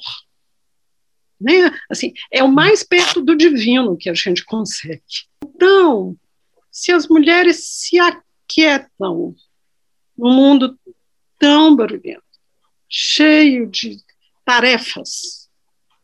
[1.40, 1.70] Né?
[1.90, 5.02] Assim, é o mais perto do divino que a gente consegue.
[5.44, 6.16] Então,
[6.70, 9.34] se as mulheres se aquietam
[10.16, 10.78] num mundo
[11.38, 12.22] tão barulhento,
[12.88, 13.98] cheio de
[14.44, 15.46] tarefas.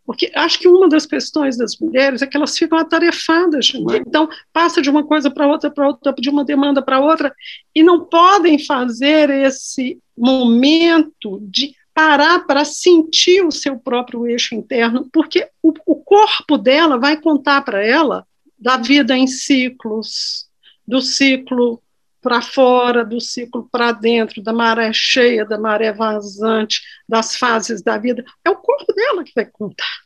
[0.04, 4.02] Porque acho que uma das questões das mulheres é que elas ficam atarefadas demais.
[4.06, 7.34] Então, passa de uma coisa para outra, para outra, de uma demanda para outra,
[7.74, 15.08] e não podem fazer esse momento de parar para sentir o seu próprio eixo interno,
[15.12, 18.26] porque o, o corpo dela vai contar para ela
[18.58, 20.48] da vida em ciclos,
[20.86, 21.82] do ciclo
[22.20, 27.98] para fora, do ciclo para dentro, da maré cheia, da maré vazante, das fases da
[27.98, 28.24] vida.
[28.44, 30.02] É o corpo dela que vai contar.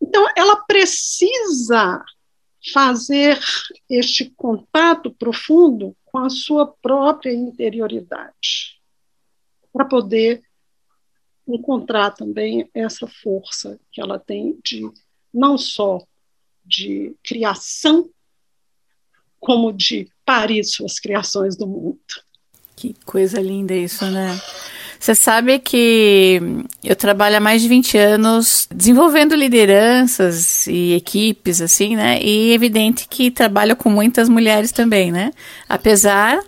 [0.00, 2.02] Então, ela precisa
[2.72, 3.38] fazer
[3.88, 8.80] este contato profundo com a sua própria interioridade,
[9.72, 10.42] para poder
[11.48, 14.88] encontrar também essa força que ela tem de
[15.32, 16.02] não só
[16.64, 18.08] de criação,
[19.40, 21.98] como de parir suas criações do mundo.
[22.76, 24.38] Que coisa linda isso, né?
[25.00, 26.40] Você sabe que
[26.82, 32.20] eu trabalho há mais de 20 anos desenvolvendo lideranças e equipes, assim, né?
[32.20, 35.30] E é evidente que trabalho com muitas mulheres também, né?
[35.68, 36.40] Apesar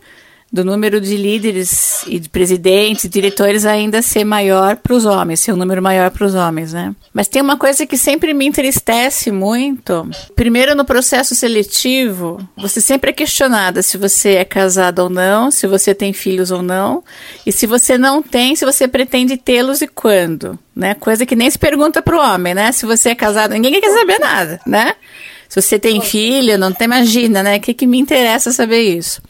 [0.52, 5.52] do número de líderes e de presidentes, diretores ainda ser maior para os homens, ser
[5.52, 6.94] um número maior para os homens, né?
[7.14, 10.08] Mas tem uma coisa que sempre me entristece muito.
[10.34, 15.68] Primeiro, no processo seletivo, você sempre é questionada se você é casada ou não, se
[15.68, 17.04] você tem filhos ou não,
[17.46, 20.94] e se você não tem, se você pretende tê-los e quando, né?
[20.94, 22.72] Coisa que nem se pergunta para o homem, né?
[22.72, 24.94] Se você é casado, ninguém quer saber nada, né?
[25.48, 27.56] Se você tem filho, não tem, imagina, né?
[27.56, 29.20] O que, que me interessa saber isso?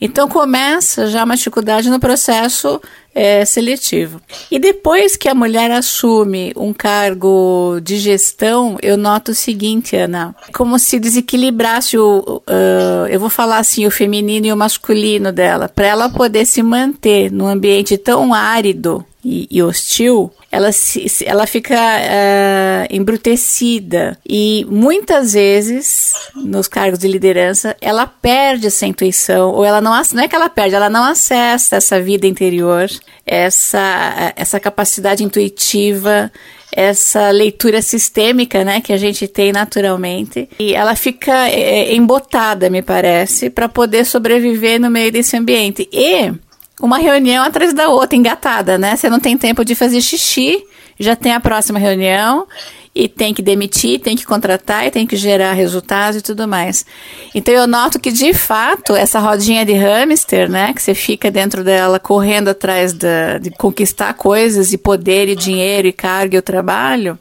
[0.00, 2.80] Então começa já uma dificuldade no processo
[3.14, 4.20] é, seletivo.
[4.50, 10.36] E depois que a mulher assume um cargo de gestão, eu noto o seguinte, Ana,
[10.52, 15.66] como se desequilibrasse o, uh, eu vou falar assim, o feminino e o masculino dela,
[15.66, 21.46] para ela poder se manter num ambiente tão árido e, e hostil, ela, se, ela
[21.46, 24.18] fica uh, embrutecida.
[24.26, 30.22] E muitas vezes, nos cargos de liderança, ela perde essa intuição, ou ela não, não
[30.22, 32.88] é que ela perde, ela não acessa essa vida interior,
[33.26, 36.32] essa, essa capacidade intuitiva,
[36.72, 42.80] essa leitura sistêmica, né, que a gente tem naturalmente, e ela fica é, embotada, me
[42.80, 45.86] parece, para poder sobreviver no meio desse ambiente.
[45.92, 46.32] E
[46.80, 48.96] uma reunião atrás da outra, engatada, né?
[48.96, 50.62] Você não tem tempo de fazer xixi,
[50.98, 52.46] já tem a próxima reunião
[52.94, 56.86] e tem que demitir, tem que contratar e tem que gerar resultados e tudo mais.
[57.34, 61.62] Então eu noto que de fato essa rodinha de hamster, né, que você fica dentro
[61.62, 66.42] dela correndo atrás da, de conquistar coisas e poder e dinheiro e carga e o
[66.42, 67.18] trabalho,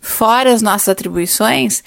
[0.00, 1.82] fora as nossas atribuições,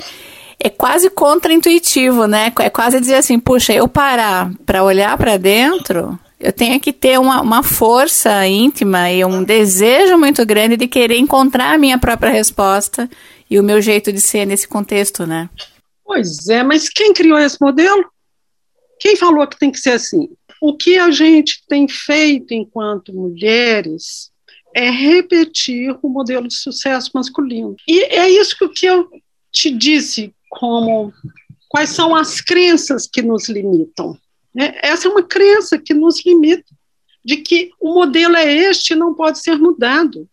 [0.60, 2.52] é quase contraintuitivo, né?
[2.60, 7.20] É quase dizer assim, puxa, eu parar para olhar para dentro eu tenho que ter
[7.20, 12.32] uma, uma força íntima e um desejo muito grande de querer encontrar a minha própria
[12.32, 13.10] resposta
[13.50, 15.50] e o meu jeito de ser nesse contexto, né?
[16.04, 18.06] Pois é, mas quem criou esse modelo?
[19.00, 20.30] Quem falou que tem que ser assim?
[20.62, 24.32] O que a gente tem feito enquanto mulheres
[24.76, 27.76] é repetir o modelo de sucesso masculino.
[27.88, 29.10] E é isso que eu
[29.52, 31.14] te disse como
[31.70, 34.18] quais são as crenças que nos limitam.
[34.54, 34.78] Né?
[34.82, 36.74] Essa é uma crença que nos limita,
[37.24, 40.28] de que o modelo é este e não pode ser mudado.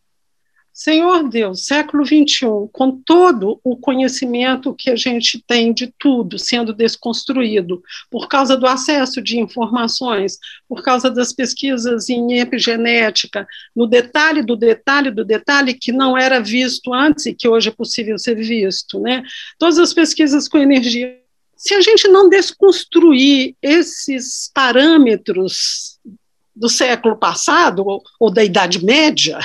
[0.78, 6.72] Senhor Deus, século XXI, com todo o conhecimento que a gente tem de tudo sendo
[6.72, 14.40] desconstruído, por causa do acesso de informações, por causa das pesquisas em epigenética, no detalhe
[14.40, 18.36] do detalhe do detalhe que não era visto antes e que hoje é possível ser
[18.36, 19.24] visto, né?
[19.58, 21.18] Todas as pesquisas com energia
[21.58, 25.98] se a gente não desconstruir esses parâmetros
[26.54, 29.40] do século passado ou, ou da Idade Média,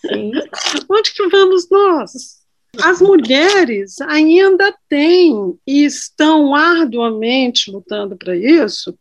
[0.00, 0.30] Sim.
[0.88, 2.38] onde que vamos nós?
[2.80, 8.96] As mulheres ainda têm e estão arduamente lutando para isso,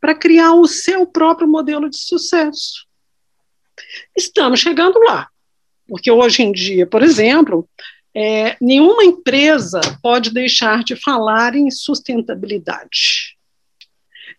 [0.00, 2.86] para criar o seu próprio modelo de sucesso.
[4.16, 5.28] Estamos chegando lá,
[5.86, 7.68] porque hoje em dia, por exemplo,
[8.14, 13.36] é, nenhuma empresa pode deixar de falar em sustentabilidade.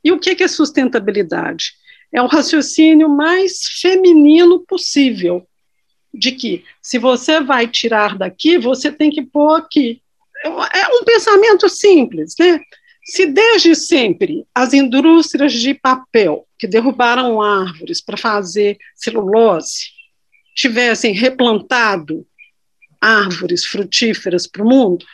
[0.04, 1.74] E o que é sustentabilidade?
[2.12, 5.48] É o raciocínio mais feminino possível,
[6.14, 10.02] de que se você vai tirar daqui, você tem que pôr aqui.
[10.46, 12.60] É um pensamento simples, né?
[13.04, 19.92] Se desde sempre as indústrias de papel que derrubaram árvores para fazer celulose
[20.56, 22.26] tivessem replantado
[23.04, 25.06] árvores frutíferas para o mundo,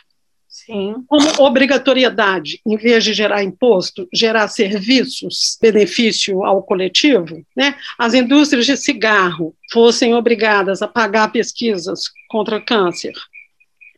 [0.70, 1.04] Sim.
[1.06, 7.76] Como obrigatoriedade, em vez de gerar imposto, gerar serviços, benefício ao coletivo, né?
[7.98, 13.12] As indústrias de cigarro fossem obrigadas a pagar pesquisas contra câncer,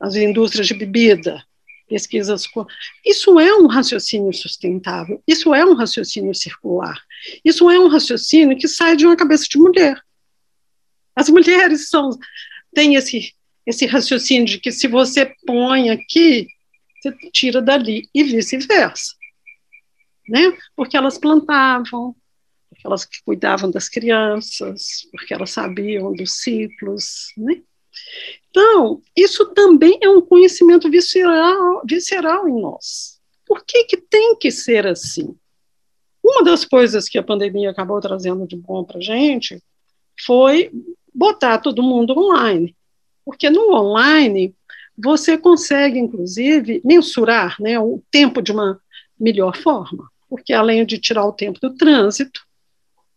[0.00, 1.42] as indústrias de bebida,
[1.88, 2.46] pesquisas.
[3.04, 6.98] Isso é um raciocínio sustentável, isso é um raciocínio circular,
[7.44, 10.00] isso é um raciocínio que sai de uma cabeça de mulher.
[11.14, 12.10] As mulheres são,
[12.74, 13.34] têm esse,
[13.66, 16.48] esse raciocínio de que se você põe aqui,
[17.00, 19.14] você tira dali, e vice-versa.
[20.28, 20.56] Né?
[20.76, 22.14] Porque elas plantavam,
[22.68, 27.32] porque elas cuidavam das crianças, porque elas sabiam dos ciclos.
[27.36, 27.62] Né?
[28.50, 33.20] Então, isso também é um conhecimento visceral, visceral em nós.
[33.46, 35.36] Por que, que tem que ser assim?
[36.22, 39.60] Uma das coisas que a pandemia acabou trazendo de bom para a gente
[40.24, 40.70] foi
[41.12, 42.74] botar todo mundo online.
[43.24, 44.54] Porque no online
[44.96, 48.78] você consegue, inclusive, mensurar né, o tempo de uma
[49.18, 52.40] melhor forma, porque além de tirar o tempo do trânsito,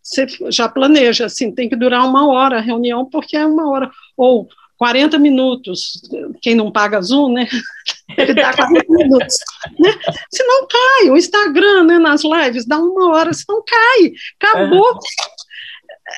[0.01, 3.91] você já planeja, assim, tem que durar uma hora a reunião, porque é uma hora,
[4.15, 4.47] ou
[4.77, 6.01] 40 minutos,
[6.41, 7.47] quem não paga Zoom, né,
[8.15, 9.35] ele dá 40 minutos,
[9.79, 9.91] né,
[10.31, 14.89] se não cai, o Instagram, né, nas lives, dá uma hora, se não cai, acabou,
[14.89, 14.99] é.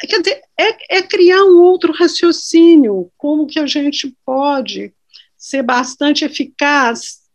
[0.08, 4.94] Quer dizer, é, é criar um outro raciocínio, como que a gente pode
[5.38, 7.28] ser bastante eficaz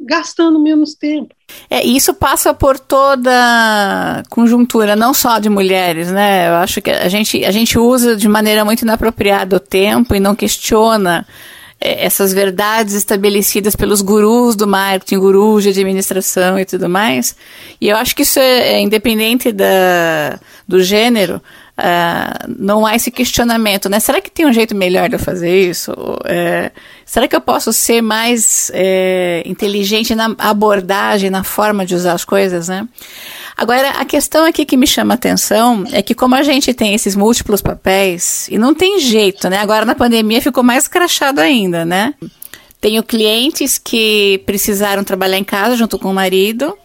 [0.00, 1.34] gastando menos tempo.
[1.68, 6.48] É, isso passa por toda conjuntura, não só de mulheres, né?
[6.48, 10.20] Eu acho que a gente, a gente usa de maneira muito inapropriada o tempo e
[10.20, 11.26] não questiona
[11.80, 17.34] essas verdades estabelecidas pelos gurus do marketing, gurus de administração e tudo mais.
[17.80, 21.40] E eu acho que isso é, é independente da, do gênero,
[21.80, 23.98] Uh, não há esse questionamento, né?
[24.00, 25.92] Será que tem um jeito melhor de eu fazer isso?
[26.26, 26.70] É,
[27.06, 32.22] será que eu posso ser mais é, inteligente na abordagem, na forma de usar as
[32.22, 32.86] coisas, né?
[33.56, 36.94] Agora, a questão aqui que me chama a atenção é que como a gente tem
[36.94, 39.56] esses múltiplos papéis, e não tem jeito, né?
[39.56, 42.12] Agora na pandemia ficou mais crachado ainda, né?
[42.78, 46.76] Tenho clientes que precisaram trabalhar em casa junto com o marido,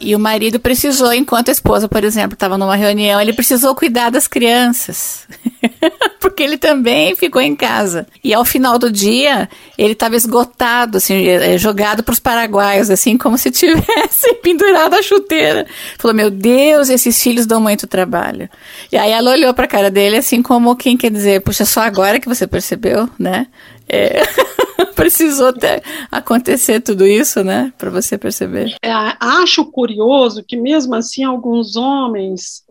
[0.00, 4.10] e, o marido precisou, enquanto a esposa, por exemplo, estava numa reunião, ele precisou cuidar
[4.10, 5.26] das crianças.
[6.20, 8.06] Porque ele também ficou em casa.
[8.22, 13.18] E ao final do dia, ele estava esgotado, assim, é, jogado para os paraguaios, assim,
[13.18, 15.66] como se tivesse pendurado a chuteira.
[15.98, 18.48] Falou: Meu Deus, esses filhos dão muito trabalho.
[18.90, 21.80] E aí ela olhou para a cara dele, assim, como quem quer dizer: Puxa, só
[21.80, 23.46] agora que você percebeu, né?
[23.92, 24.22] É,
[24.96, 28.74] precisou ter, acontecer tudo isso, né, para você perceber.
[28.82, 28.90] É,
[29.20, 32.64] acho curioso que mesmo assim alguns homens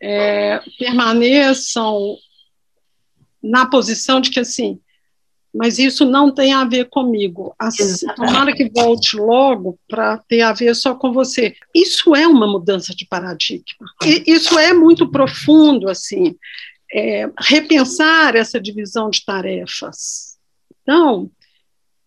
[0.00, 2.16] é, permaneçam
[3.42, 4.78] na posição de que assim,
[5.52, 7.52] mas isso não tem a ver comigo.
[7.58, 11.56] Assim, tomara que volte logo para ter a ver só com você.
[11.74, 13.64] Isso é uma mudança de paradigma.
[14.04, 16.36] E isso é muito profundo, assim,
[16.92, 20.29] é, repensar essa divisão de tarefas
[20.90, 21.30] então,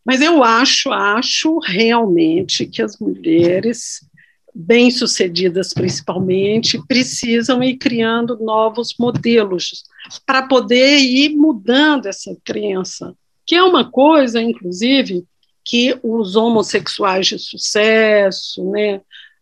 [0.05, 4.05] mas eu acho, acho realmente que as mulheres
[4.53, 9.83] bem-sucedidas, principalmente, precisam ir criando novos modelos
[10.25, 13.15] para poder ir mudando essa crença,
[13.45, 15.23] que é uma coisa, inclusive,
[15.63, 18.99] que os homossexuais de sucesso, né,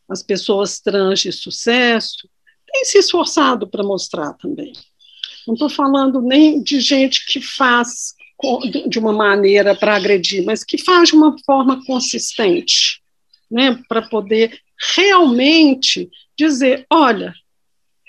[0.07, 2.29] as pessoas trans de sucesso,
[2.71, 4.71] têm se esforçado para mostrar também.
[5.47, 8.13] Não estou falando nem de gente que faz
[8.87, 13.01] de uma maneira para agredir, mas que faz de uma forma consistente,
[13.49, 14.59] né, para poder
[14.95, 17.33] realmente dizer, olha,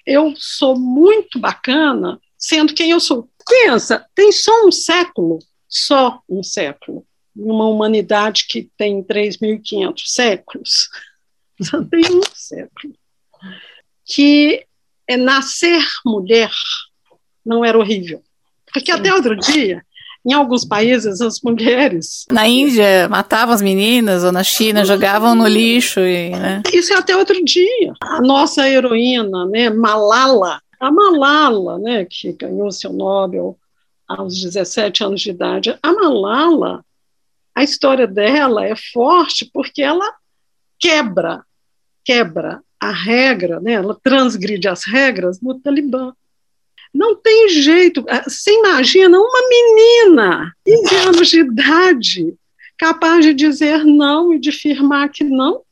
[0.07, 3.29] eu sou muito bacana sendo quem eu sou.
[3.49, 10.89] Pensa, tem só um século, só um século, uma humanidade que tem 3.500 séculos,
[11.61, 12.95] só tem um século,
[14.05, 14.65] que
[15.07, 16.51] é nascer mulher
[17.45, 18.23] não era horrível.
[18.73, 19.85] Porque até outro dia,
[20.25, 22.27] em alguns países, as mulheres.
[22.31, 26.01] Na Índia, matavam as meninas, ou na China, jogavam no lixo.
[26.01, 26.63] E, né?
[26.73, 27.93] Isso é até outro dia.
[28.01, 33.57] A nossa heroína, né, Malala, a Malala, né, que ganhou seu Nobel
[34.09, 36.85] aos 17 anos de idade, a Malala,
[37.55, 40.13] a história dela é forte porque ela
[40.79, 41.45] quebra,
[42.05, 46.13] quebra a regra, né, ela transgride as regras no Talibã.
[46.95, 48.05] Não tem jeito.
[48.09, 52.35] Ah, você imagina uma menina, 15 anos de idade,
[52.79, 55.63] capaz de dizer não e de afirmar que não?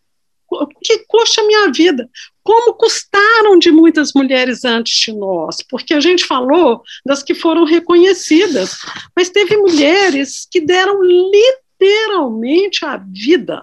[0.83, 2.09] Que custa a minha vida?
[2.43, 5.59] Como custaram de muitas mulheres antes de nós?
[5.69, 8.79] Porque a gente falou das que foram reconhecidas,
[9.15, 13.63] mas teve mulheres que deram literalmente a vida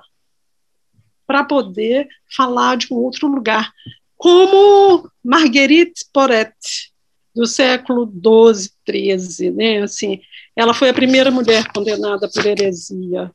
[1.26, 3.72] para poder falar de um outro lugar,
[4.16, 6.94] como Marguerite Porete,
[7.38, 9.84] do século XII, XIII, né?
[9.84, 10.20] Assim,
[10.56, 13.32] ela foi a primeira mulher condenada por heresia,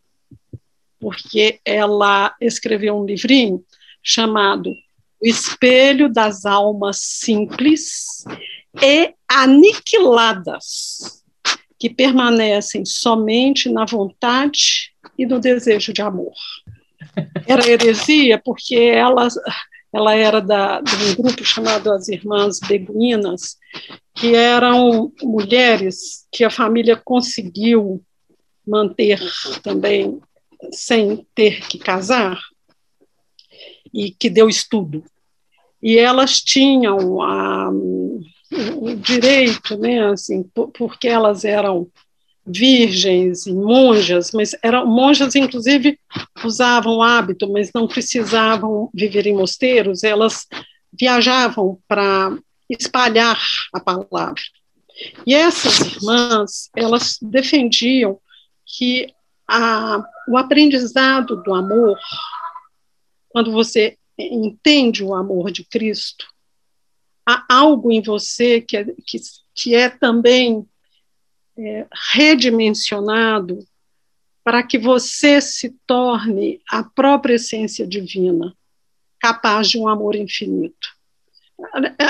[0.98, 3.64] porque ela escreveu um livrinho
[4.02, 4.70] chamado
[5.20, 8.24] O Espelho das Almas Simples
[8.82, 11.22] e Aniquiladas,
[11.78, 16.34] que permanecem somente na vontade e no desejo de amor.
[17.46, 19.28] Era heresia porque ela,
[19.92, 23.56] ela era da, de um grupo chamado as Irmãs Beguinas,
[24.14, 28.02] que eram mulheres que a família conseguiu
[28.66, 29.20] manter
[29.62, 30.20] também
[30.70, 32.40] sem ter que casar
[33.92, 35.04] e que deu estudo.
[35.82, 37.68] E elas tinham a,
[38.76, 40.42] o direito, né, assim,
[40.74, 41.88] porque elas eram
[42.44, 45.98] virgens e monjas, mas eram monjas, inclusive,
[46.44, 50.46] usavam hábito, mas não precisavam viver em mosteiros, elas
[50.92, 52.36] viajavam para
[52.68, 53.40] espalhar
[53.72, 54.42] a palavra.
[55.26, 58.18] E essas irmãs, elas defendiam
[58.66, 59.12] que
[59.48, 61.98] a, o aprendizado do amor,
[63.28, 66.26] quando você entende o amor de Cristo,
[67.26, 69.18] há algo em você que é, que,
[69.54, 70.66] que é também
[71.66, 73.58] é, redimensionado
[74.44, 78.54] para que você se torne a própria essência divina,
[79.20, 80.88] capaz de um amor infinito.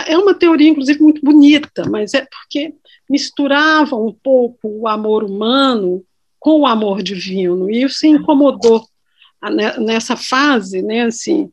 [0.08, 2.74] É uma teoria, inclusive, muito bonita, mas é porque
[3.08, 6.02] misturava um pouco o amor humano
[6.40, 8.86] com o amor divino, e isso incomodou
[9.78, 11.52] nessa fase, né, assim,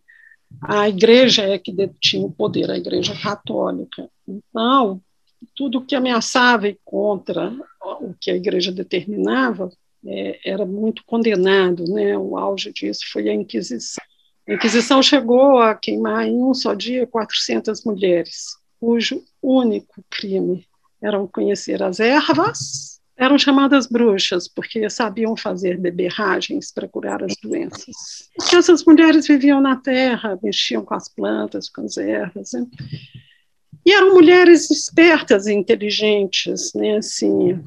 [0.62, 4.10] a igreja é que detinha o poder, a igreja católica.
[4.28, 5.02] Então,
[5.56, 7.54] tudo que ameaçava e contra
[8.02, 9.70] o que a igreja determinava
[10.06, 12.18] é, era muito condenado, né?
[12.18, 14.04] O auge disso foi a Inquisição.
[14.48, 20.66] A Inquisição chegou a queimar em um só dia 400 mulheres, cujo único crime
[21.02, 28.30] era conhecer as ervas, eram chamadas bruxas, porque sabiam fazer beberragens para curar as doenças.
[28.54, 32.52] Essas mulheres viviam na terra, mexiam com as plantas, com as ervas.
[32.54, 32.66] Né?
[33.90, 36.98] E eram mulheres espertas e inteligentes, né?
[36.98, 37.60] Assim,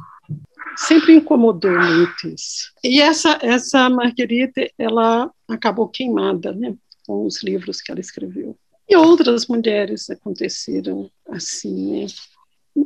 [0.76, 2.72] sempre incomodou muito isso.
[2.84, 8.56] E essa essa Marguerite, ela acabou queimada, né, com os livros que ela escreveu.
[8.88, 12.06] E outras mulheres aconteceram assim, né?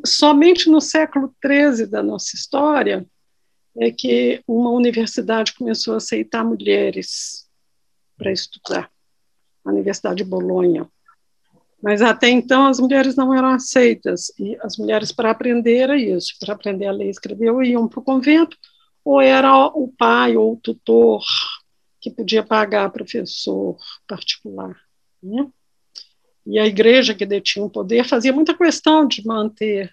[0.07, 3.07] Somente no século XIII da nossa história
[3.79, 7.47] é que uma universidade começou a aceitar mulheres
[8.17, 8.91] para estudar,
[9.63, 10.89] a Universidade de Bolonha.
[11.83, 16.35] Mas até então as mulheres não eram aceitas, e as mulheres, para aprender, era isso:
[16.41, 18.57] para aprender a ler e escrever, iam para o convento,
[19.05, 21.23] ou era o pai ou o tutor
[22.01, 24.75] que podia pagar professor particular.
[25.23, 25.47] Né?
[26.47, 29.93] E a igreja que detinha o poder fazia muita questão de manter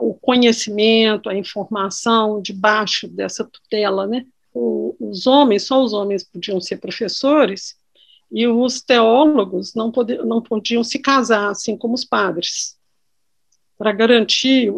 [0.00, 4.26] o conhecimento, a informação debaixo dessa tutela, né?
[4.54, 7.76] O, os homens, só os homens podiam ser professores,
[8.32, 12.78] e os teólogos não, podiam, não podiam se casar, assim como os padres,
[13.76, 14.72] para garantir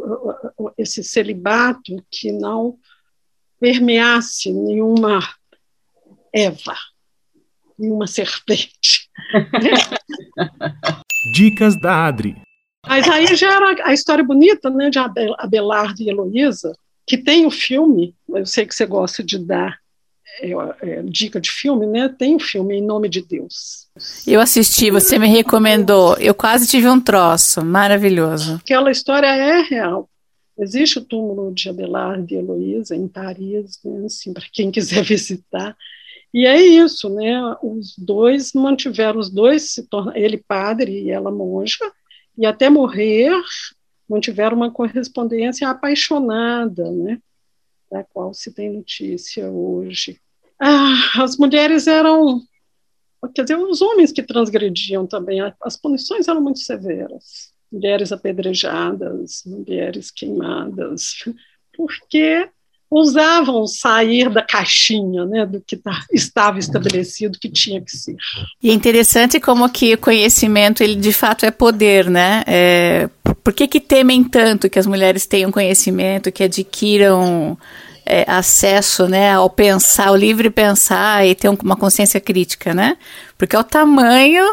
[0.76, 2.76] esse celibato que não
[3.60, 5.20] permeasse nenhuma
[6.32, 6.74] Eva,
[7.78, 9.08] nenhuma serpente.
[11.32, 12.36] Dicas da Adri.
[12.86, 16.72] Mas aí já era a história bonita, né, de Abelardo e Heloísa,
[17.06, 19.78] que tem o filme, eu sei que você gosta de dar
[20.40, 20.50] é,
[20.82, 22.08] é, dica de filme, né?
[22.08, 23.86] Tem o um filme Em Nome de Deus.
[24.26, 26.16] Eu assisti, você me recomendou.
[26.16, 28.56] Eu quase tive um troço, maravilhoso.
[28.56, 30.08] Aquela história é real.
[30.58, 34.06] Existe o túmulo de Abelardo e Heloísa em Paris, né?
[34.06, 35.76] assim, para quem quiser visitar.
[36.32, 37.40] E é isso, né?
[37.62, 41.90] Os dois mantiveram, os dois se tornam, ele padre e ela monja,
[42.36, 43.32] e até morrer
[44.08, 47.20] mantiveram uma correspondência apaixonada, né?
[47.90, 50.20] Da qual se tem notícia hoje
[50.66, 52.40] ah, as mulheres eram,
[53.34, 57.52] quer dizer, os homens que transgrediam também, as punições eram muito severas.
[57.70, 61.16] Mulheres apedrejadas, mulheres queimadas,
[61.76, 62.48] porque
[62.88, 68.16] ousavam sair da caixinha, né, do que tá, estava estabelecido que tinha que ser.
[68.62, 72.42] E é interessante como que o conhecimento, ele de fato é poder, né?
[72.46, 73.10] É,
[73.42, 77.58] por que que temem tanto que as mulheres tenham conhecimento, que adquiram
[78.06, 82.96] é, acesso né, ao pensar, ao livre pensar e ter uma consciência crítica, né?
[83.38, 84.44] Porque é o tamanho,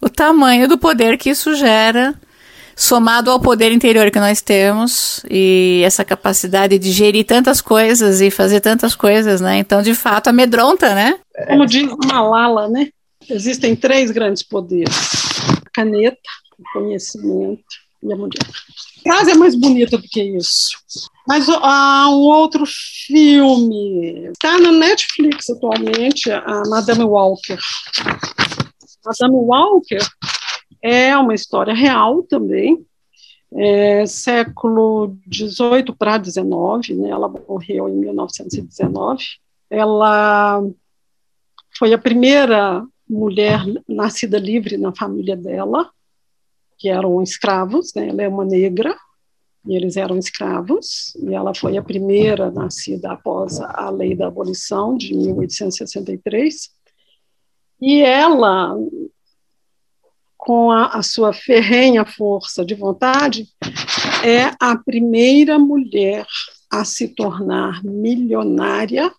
[0.00, 2.14] o tamanho do poder que isso gera
[2.78, 8.30] somado ao poder interior que nós temos e essa capacidade de gerir tantas coisas e
[8.30, 9.58] fazer tantas coisas, né?
[9.58, 11.18] Então, de fato, amedronta, né?
[11.48, 12.88] Como diz Malala, né?
[13.28, 14.94] Existem três grandes poderes:
[15.66, 16.18] a caneta,
[16.56, 18.42] o conhecimento e a mulher.
[18.98, 20.78] A frase é mais bonita do que isso.
[21.26, 27.58] Mas há um outro filme, está na Netflix atualmente, a Madame Walker.
[29.04, 30.06] Madame Walker
[30.82, 32.84] é uma história real também,
[33.54, 39.24] é, século XVIII para XIX, né, ela morreu em 1919.
[39.70, 40.62] Ela
[41.78, 45.90] foi a primeira mulher nascida livre na família dela,
[46.78, 48.96] que eram escravos, né, ela é uma negra,
[49.66, 54.96] e eles eram escravos, e ela foi a primeira nascida após a lei da abolição
[54.96, 56.70] de 1863.
[57.80, 58.74] E ela,
[60.36, 63.48] com a, a sua ferrenha força de vontade,
[64.24, 66.26] é a primeira mulher
[66.70, 69.12] a se tornar milionária,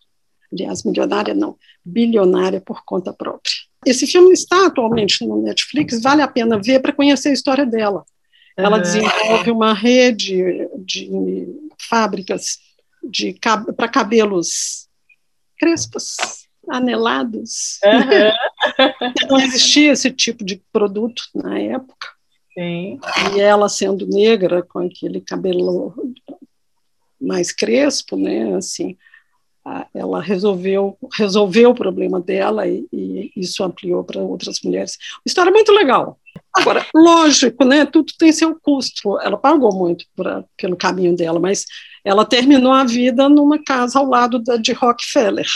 [0.51, 1.57] aliás, milionária não,
[1.89, 3.53] bilionária por conta própria.
[3.85, 8.05] Esse filme está atualmente no Netflix, vale a pena ver para conhecer a história dela.
[8.57, 8.81] Ela uhum.
[8.81, 11.47] desenvolve uma rede de
[11.89, 12.57] fábricas
[13.01, 13.37] de
[13.77, 14.87] para cabelos
[15.57, 16.17] crespos,
[16.69, 17.79] anelados.
[17.83, 19.29] Uhum.
[19.29, 22.07] Não existia esse tipo de produto na época.
[22.53, 22.99] Sim.
[23.35, 25.93] E ela sendo negra, com aquele cabelo
[27.19, 28.97] mais crespo, né, assim,
[29.93, 34.97] ela resolveu resolveu o problema dela e, e isso ampliou para outras mulheres.
[35.25, 36.17] História muito legal.
[36.55, 39.19] Agora, lógico, né, tudo tem seu custo.
[39.21, 41.65] Ela pagou muito pra, pelo caminho dela, mas
[42.03, 45.47] ela terminou a vida numa casa ao lado da, de Rockefeller.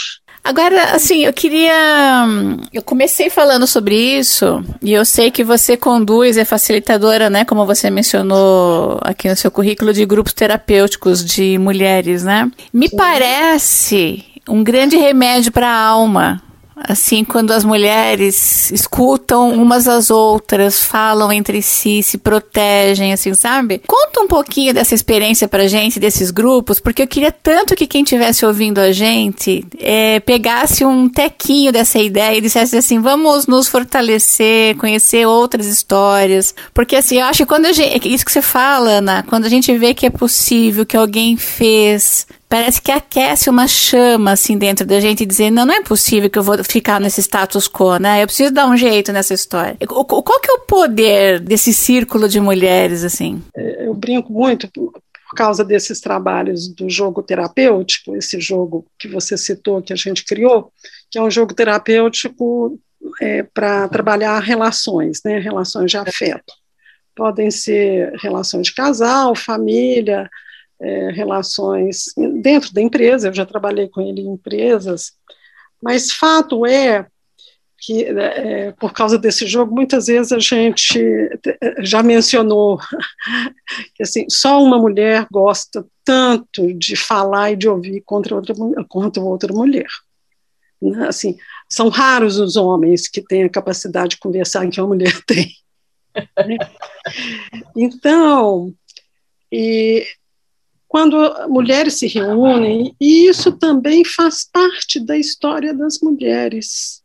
[0.44, 2.26] Agora, assim, eu queria.
[2.70, 7.46] Eu comecei falando sobre isso, e eu sei que você conduz, é facilitadora, né?
[7.46, 12.50] Como você mencionou aqui no seu currículo, de grupos terapêuticos de mulheres, né?
[12.70, 12.96] Me Sim.
[12.96, 16.42] parece um grande remédio para a alma
[16.76, 23.80] Assim, quando as mulheres escutam umas às outras, falam entre si, se protegem, assim, sabe?
[23.86, 28.02] Conta um pouquinho dessa experiência pra gente, desses grupos, porque eu queria tanto que quem
[28.02, 33.68] estivesse ouvindo a gente é, pegasse um tequinho dessa ideia e dissesse assim: vamos nos
[33.68, 36.54] fortalecer, conhecer outras histórias.
[36.72, 38.08] Porque, assim, eu acho que quando a gente.
[38.08, 41.36] É isso que você fala, Ana, quando a gente vê que é possível, que alguém
[41.36, 46.30] fez, parece que aquece uma chama assim dentro da gente dizer, não, não é possível
[46.30, 48.22] que eu vou ficar nesse status quo, né?
[48.22, 49.76] Eu preciso dar um jeito nessa história.
[49.88, 53.42] Qual que é o poder desse círculo de mulheres, assim?
[53.56, 54.92] É, eu brinco muito por
[55.34, 60.70] causa desses trabalhos do jogo terapêutico, esse jogo que você citou, que a gente criou,
[61.10, 62.78] que é um jogo terapêutico
[63.20, 66.52] é, para trabalhar relações, né, relações de afeto.
[67.16, 70.30] Podem ser relações de casal, família,
[70.84, 72.06] é, relações
[72.42, 75.12] dentro da empresa, eu já trabalhei com ele em empresas,
[75.82, 77.06] mas fato é
[77.78, 80.98] que, é, por causa desse jogo, muitas vezes a gente
[81.80, 82.78] já mencionou
[83.94, 88.54] que assim, só uma mulher gosta tanto de falar e de ouvir contra outra,
[88.88, 89.86] contra outra mulher.
[90.80, 91.08] Né?
[91.08, 91.36] Assim,
[91.68, 95.50] são raros os homens que têm a capacidade de conversar que a mulher tem.
[96.14, 96.56] Né?
[97.76, 98.72] Então,
[99.52, 100.06] e
[100.94, 107.02] quando mulheres se reúnem, e isso também faz parte da história das mulheres.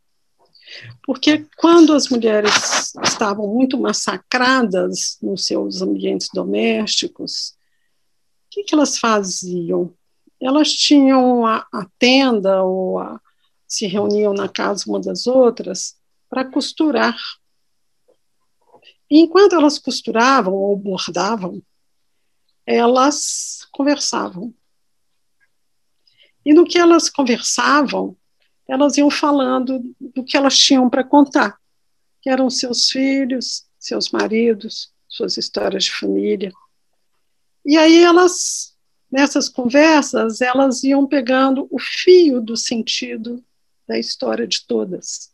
[1.02, 8.96] Porque quando as mulheres estavam muito massacradas nos seus ambientes domésticos, o que, que elas
[8.96, 9.92] faziam?
[10.40, 13.20] Elas tinham a, a tenda ou a,
[13.66, 15.96] se reuniam na casa uma das outras
[16.28, 17.18] para costurar.
[19.10, 21.60] E enquanto elas costuravam ou bordavam,
[22.64, 24.54] elas conversavam.
[26.44, 28.16] E no que elas conversavam,
[28.68, 31.58] elas iam falando do que elas tinham para contar,
[32.22, 36.52] que eram seus filhos, seus maridos, suas histórias de família.
[37.64, 38.76] E aí elas,
[39.10, 43.44] nessas conversas, elas iam pegando o fio do sentido
[43.86, 45.32] da história de todas,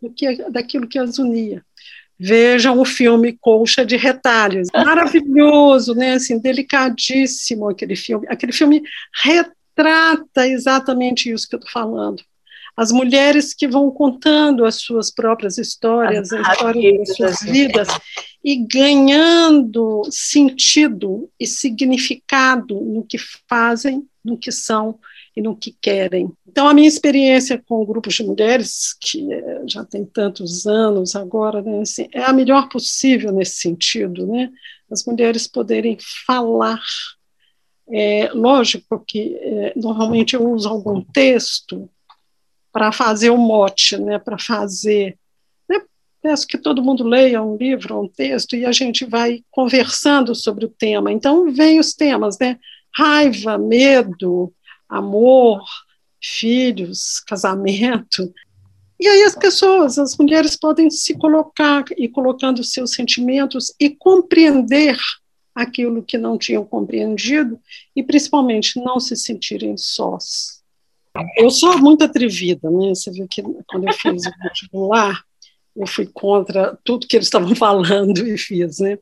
[0.00, 1.64] do que, daquilo que as unia
[2.18, 4.68] vejam o filme Colcha de Retalhos.
[4.72, 6.14] Maravilhoso, né?
[6.14, 8.26] Assim, delicadíssimo aquele filme.
[8.28, 8.82] Aquele filme
[9.22, 12.22] retrata exatamente isso que eu estou falando.
[12.76, 17.88] As mulheres que vão contando as suas próprias histórias, a história das suas vidas,
[18.42, 24.98] e ganhando sentido e significado no que fazem, no que são
[25.34, 26.30] e no que querem.
[26.46, 31.62] Então, a minha experiência com grupos de mulheres, que é, já tem tantos anos agora,
[31.62, 34.50] né, assim, é a melhor possível nesse sentido, né?
[34.90, 36.80] As mulheres poderem falar.
[37.90, 41.90] É, lógico que é, normalmente eu uso algum texto
[42.70, 45.18] para fazer o mote, né, para fazer.
[45.68, 45.80] Né,
[46.22, 50.66] peço que todo mundo leia um livro, um texto, e a gente vai conversando sobre
[50.66, 51.10] o tema.
[51.10, 52.58] Então, vem os temas, né?
[52.94, 54.52] Raiva, medo,
[54.92, 55.64] amor,
[56.22, 58.32] filhos, casamento.
[59.00, 64.96] E aí as pessoas, as mulheres podem se colocar e colocando seus sentimentos e compreender
[65.54, 67.58] aquilo que não tinham compreendido
[67.96, 70.62] e principalmente não se sentirem sós.
[71.36, 72.90] Eu sou muito atrevida, né?
[72.90, 75.22] Você viu que quando eu fiz o vestibular,
[75.76, 78.98] eu fui contra tudo que eles estavam falando e fiz, né?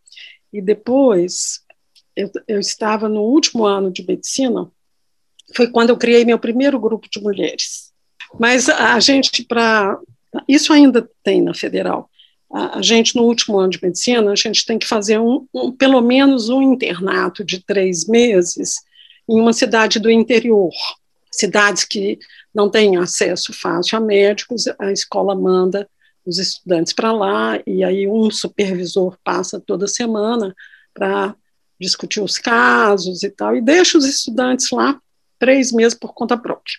[0.53, 1.61] E depois
[2.17, 4.71] eu, eu estava no último ano de medicina
[5.55, 7.91] foi quando eu criei meu primeiro grupo de mulheres.
[8.39, 9.99] Mas a gente, para.
[10.47, 12.09] Isso ainda tem na federal.
[12.53, 16.01] A gente, no último ano de medicina, a gente tem que fazer um, um, pelo
[16.01, 18.75] menos um internato de três meses
[19.29, 20.73] em uma cidade do interior.
[21.31, 22.19] Cidades que
[22.53, 25.89] não têm acesso fácil a médicos, a escola manda
[26.27, 30.55] os estudantes para lá, e aí um supervisor passa toda semana
[30.93, 31.35] para
[31.81, 35.01] discutir os casos e tal, e deixa os estudantes lá
[35.41, 36.77] três meses por conta própria.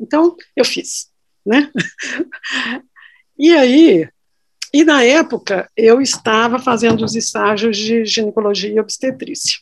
[0.00, 1.08] Então, eu fiz,
[1.46, 1.70] né?
[3.38, 4.08] e aí,
[4.72, 9.58] e na época, eu estava fazendo os estágios de ginecologia e obstetrícia,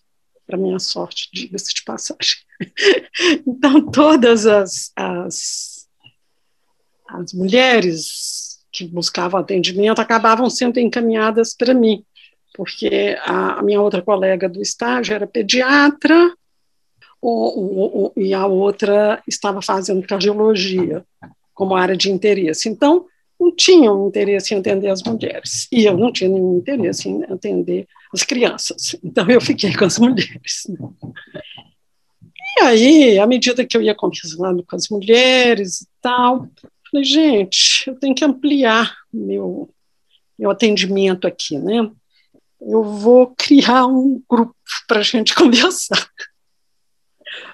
[0.46, 2.36] para minha sorte, diga-se de passagem.
[3.46, 5.88] então, todas as, as,
[7.08, 12.04] as mulheres que buscavam atendimento acabavam sendo encaminhadas para mim,
[12.54, 16.32] porque a, a minha outra colega do estágio era pediatra,
[17.22, 21.04] o, o, e a outra estava fazendo cardiologia
[21.54, 22.68] como área de interesse.
[22.68, 23.06] Então,
[23.38, 25.66] não tinham interesse em atender as mulheres.
[25.72, 28.96] E eu não tinha nenhum interesse em atender as crianças.
[29.02, 30.66] Então, eu fiquei com as mulheres.
[32.58, 36.48] E aí, à medida que eu ia conversando com as mulheres e tal,
[36.90, 39.70] falei, gente, eu tenho que ampliar meu,
[40.38, 41.90] meu atendimento aqui, né?
[42.60, 44.54] Eu vou criar um grupo
[44.86, 46.06] para a gente conversar.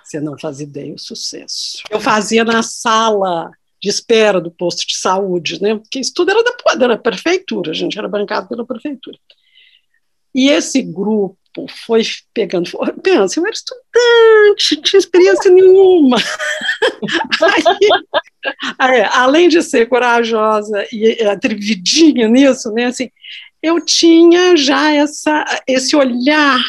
[0.07, 1.83] Você não faz ideia o sucesso.
[1.91, 3.51] Eu fazia na sala
[3.83, 5.75] de espera do posto de saúde, né?
[5.75, 9.19] Porque isso tudo era da, da prefeitura, a gente era bancado pela prefeitura.
[10.33, 11.37] E esse grupo
[11.85, 12.03] foi
[12.33, 12.71] pegando.
[13.03, 16.19] Pensa, eu era estudante, não tinha experiência nenhuma.
[18.79, 23.11] Aí, além de ser corajosa e atrevidinha nisso, né, assim,
[23.61, 26.61] eu tinha já essa, esse olhar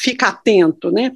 [0.00, 1.12] fica atento, né?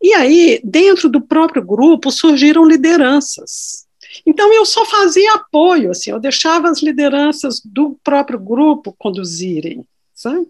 [0.00, 3.86] E aí, dentro do próprio grupo, surgiram lideranças.
[4.26, 10.46] Então, eu só fazia apoio, assim, eu deixava as lideranças do próprio grupo conduzirem, sabe?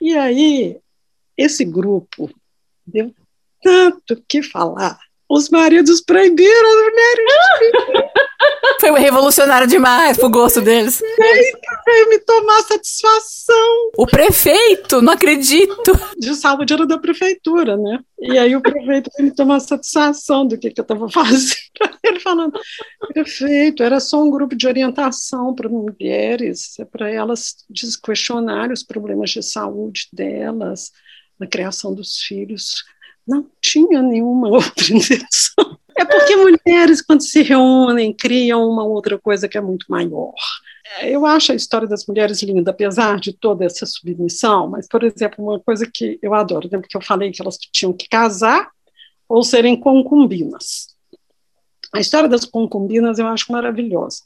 [0.00, 0.76] E aí,
[1.36, 2.30] esse grupo
[2.86, 3.14] deu
[3.62, 4.98] tanto que falar.
[5.28, 8.03] Os maridos proibiram as mulheres
[8.90, 11.00] Foi revolucionário demais pro gosto deles.
[11.00, 13.90] Veio, veio me tomar satisfação.
[13.96, 15.92] O prefeito, não acredito.
[16.18, 18.00] De saúde era da prefeitura, né?
[18.20, 21.54] E aí o prefeito veio me tomar satisfação do que, que eu estava fazendo.
[22.04, 22.60] Ele falando,
[23.14, 27.54] prefeito, era só um grupo de orientação para mulheres, é para elas
[28.04, 30.90] questionarem os problemas de saúde delas,
[31.40, 32.84] na criação dos filhos.
[33.26, 35.78] Não tinha nenhuma outra intenção.
[35.96, 40.34] É porque mulheres, quando se reúnem, criam uma outra coisa que é muito maior.
[41.02, 45.44] Eu acho a história das mulheres linda, apesar de toda essa submissão, mas, por exemplo,
[45.44, 48.70] uma coisa que eu adoro, né, porque eu falei que elas tinham que casar
[49.28, 50.94] ou serem concubinas.
[51.92, 54.22] A história das concubinas eu acho maravilhosa,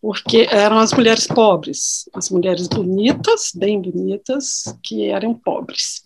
[0.00, 6.02] porque eram as mulheres pobres, as mulheres bonitas, bem bonitas, que eram pobres.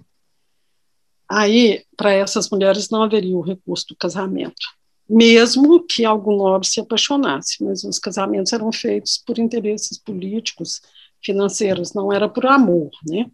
[1.29, 4.76] Aí, para essas mulheres, não haveria o recurso do casamento
[5.09, 10.81] mesmo que algum nobre se apaixonasse, mas os casamentos eram feitos por interesses políticos,
[11.25, 13.27] financeiros, não era por amor, né?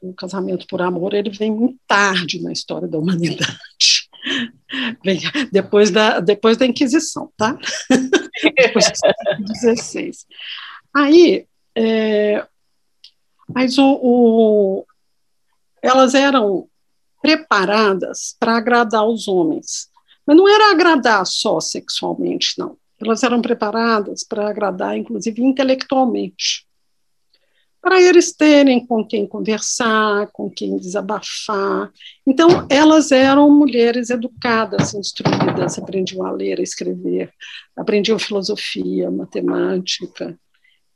[0.00, 4.08] O casamento por amor ele vem muito tarde na história da humanidade,
[5.52, 7.56] depois da depois da Inquisição, tá?
[8.56, 8.86] depois
[9.38, 10.26] do 16.
[10.94, 11.46] Aí,
[11.76, 12.46] é,
[13.48, 14.86] mas o, o,
[15.82, 16.68] elas eram
[17.20, 19.88] preparadas para agradar os homens
[20.28, 22.76] mas não era agradar só sexualmente, não.
[23.00, 26.66] Elas eram preparadas para agradar, inclusive intelectualmente.
[27.80, 31.90] para eles terem com quem conversar, com quem desabafar.
[32.26, 37.32] Então, elas eram mulheres educadas, instruídas, aprendiam a ler, a escrever,
[37.74, 40.38] aprendiam filosofia, matemática.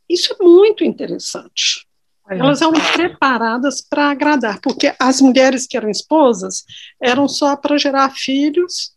[0.08, 1.86] Isso é muito interessante.
[2.28, 6.64] Elas eram preparadas para agradar, porque as mulheres que eram esposas
[7.00, 8.92] eram só para gerar filhos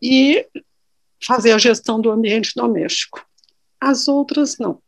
[0.00, 0.46] e
[1.24, 3.26] fazer a gestão do ambiente doméstico.
[3.80, 4.82] As outras não.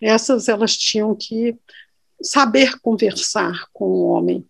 [0.00, 1.56] Essas elas tinham que
[2.22, 4.46] saber conversar com o homem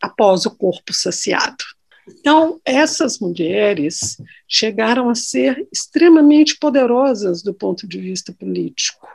[0.00, 1.64] após o corpo saciado.
[2.08, 9.08] Então, essas mulheres chegaram a ser extremamente poderosas do ponto de vista político,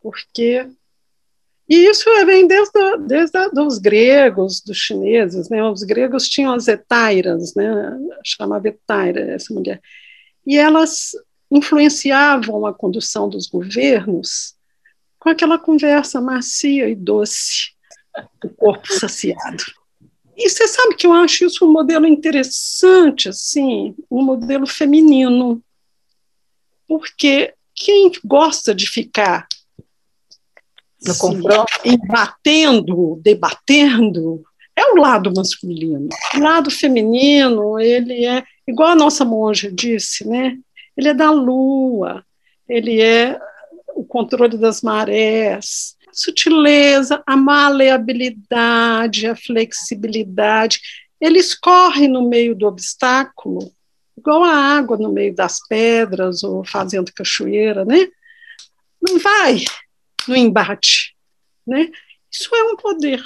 [0.00, 0.66] porque
[1.70, 5.62] e isso vem desde, desde os gregos, dos chineses, né?
[5.62, 7.96] Os gregos tinham as etairas, né?
[8.24, 9.80] Chamava etaira essa mulher,
[10.44, 11.12] e elas
[11.48, 14.56] influenciavam a condução dos governos
[15.20, 17.70] com aquela conversa macia e doce
[18.42, 19.62] do corpo saciado.
[20.36, 25.62] E você sabe que eu acho isso um modelo interessante, assim, um modelo feminino,
[26.88, 29.46] porque quem gosta de ficar
[31.06, 34.44] no confronto, embatendo, debatendo,
[34.76, 36.08] é o lado masculino.
[36.34, 40.56] O lado feminino, ele é, igual a nossa monja disse, né?
[40.96, 42.24] Ele é da lua,
[42.68, 43.38] ele é
[43.94, 50.80] o controle das marés, a sutileza, a maleabilidade, a flexibilidade.
[51.20, 53.72] Ele escorre no meio do obstáculo,
[54.16, 58.08] igual a água no meio das pedras ou fazendo cachoeira, né?
[59.00, 59.64] Não vai
[60.28, 61.14] no embate,
[61.66, 61.90] né?
[62.30, 63.22] Isso é um poder.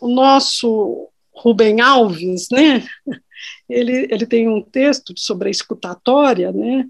[0.00, 2.86] O nosso Rubem Alves, né?
[3.68, 6.88] Ele, ele tem um texto sobre a escutatória, né?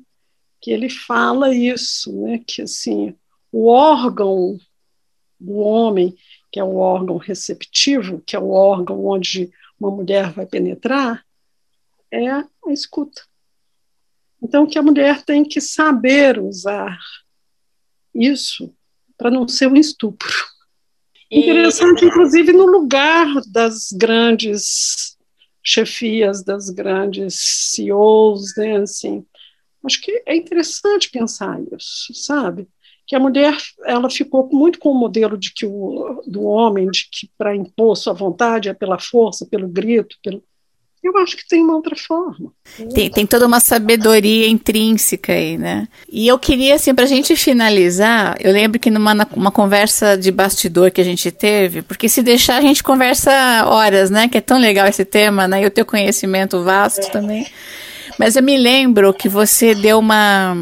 [0.65, 3.15] que ele fala isso, né, que assim,
[3.53, 4.59] o órgão
[5.39, 6.17] do homem,
[6.51, 11.23] que é o órgão receptivo, que é o órgão onde uma mulher vai penetrar,
[12.11, 13.21] é a escuta.
[14.43, 16.99] Então, que a mulher tem que saber usar
[18.15, 18.75] isso
[19.17, 20.33] para não ser um estupro.
[21.31, 21.41] E...
[21.41, 25.17] Interessante, inclusive, no lugar das grandes
[25.63, 27.37] chefias, das grandes
[27.73, 29.25] CEOs, né, assim,
[29.85, 32.67] Acho que é interessante pensar isso, sabe?
[33.07, 33.55] Que a mulher
[33.85, 37.95] ela ficou muito com o modelo de que o do homem, de que para impor
[37.95, 40.43] sua vontade é pela força, pelo grito, pelo
[41.05, 42.51] eu acho que tem uma outra forma.
[42.95, 45.87] Tem, tem toda uma sabedoria intrínseca aí, né?
[46.11, 50.33] E eu queria, assim, para a gente finalizar, eu lembro que numa uma conversa de
[50.33, 53.31] bastidor que a gente teve, porque se deixar a gente conversa
[53.67, 54.29] horas, né?
[54.29, 55.63] Que é tão legal esse tema, né?
[55.63, 57.11] E o teu conhecimento vasto é.
[57.11, 57.47] também.
[58.19, 60.57] Mas eu me lembro que você deu uma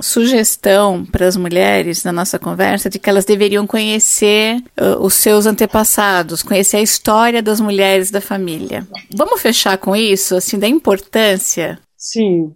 [0.00, 5.46] sugestão para as mulheres na nossa conversa de que elas deveriam conhecer uh, os seus
[5.46, 8.86] antepassados, conhecer a história das mulheres da família.
[9.14, 11.78] Vamos fechar com isso, assim, da importância?
[11.96, 12.54] Sim,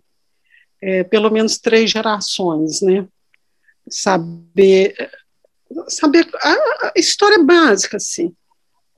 [0.83, 3.07] é, pelo menos três gerações, né?
[3.89, 4.95] Saber,
[5.89, 8.33] saber a, história básica, assim.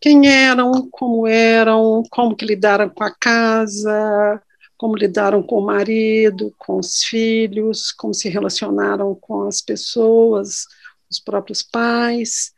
[0.01, 4.43] Quem eram, como eram, como que lidaram com a casa,
[4.83, 10.67] como lidaram com o marido, com os filhos, como se relacionaram com as pessoas,
[11.09, 12.51] os próprios pais,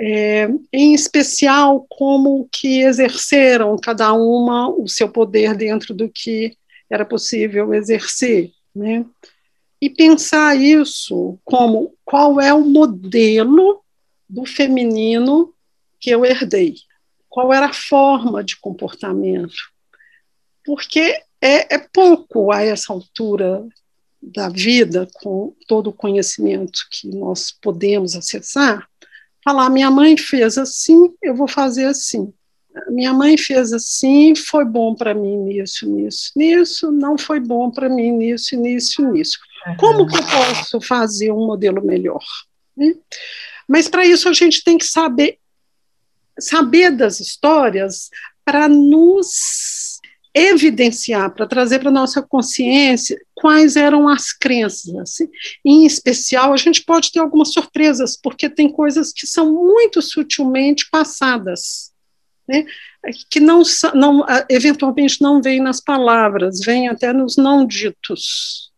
[0.00, 6.56] é, em especial como que exerceram cada uma o seu poder dentro do que
[6.88, 9.04] era possível exercer, né?
[9.80, 13.82] E pensar isso como qual é o modelo
[14.30, 15.52] do feminino
[15.98, 16.76] que eu herdei,
[17.28, 19.73] qual era a forma de comportamento,
[20.64, 23.66] porque é, é pouco a essa altura
[24.22, 28.88] da vida, com todo o conhecimento que nós podemos acessar,
[29.44, 32.32] falar: minha mãe fez assim, eu vou fazer assim.
[32.88, 37.88] Minha mãe fez assim, foi bom para mim nisso, nisso, nisso, não foi bom para
[37.88, 39.38] mim nisso, nisso, nisso.
[39.78, 42.24] Como que eu posso fazer um modelo melhor?
[42.76, 42.94] Né?
[43.68, 45.38] Mas para isso a gente tem que saber
[46.38, 48.10] saber das histórias
[48.44, 49.93] para nos
[50.34, 54.94] evidenciar, para trazer para a nossa consciência quais eram as crenças.
[54.96, 55.28] Assim.
[55.64, 60.88] Em especial, a gente pode ter algumas surpresas, porque tem coisas que são muito sutilmente
[60.90, 61.92] passadas,
[62.48, 62.66] né?
[63.30, 63.62] que não,
[63.94, 68.72] não, eventualmente não vêm nas palavras, vêm até nos não ditos.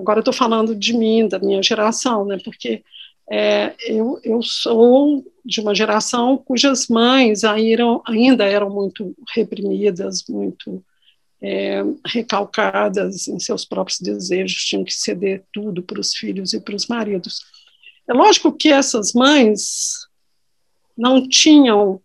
[0.00, 2.38] Agora estou falando de mim, da minha geração, né?
[2.42, 2.82] porque
[3.30, 10.82] é, eu, eu sou de uma geração cujas mães ainda eram muito reprimidas, muito
[11.42, 16.74] é, recalcadas em seus próprios desejos, tinham que ceder tudo para os filhos e para
[16.74, 17.40] os maridos.
[18.08, 20.06] É lógico que essas mães
[20.96, 22.00] não tinham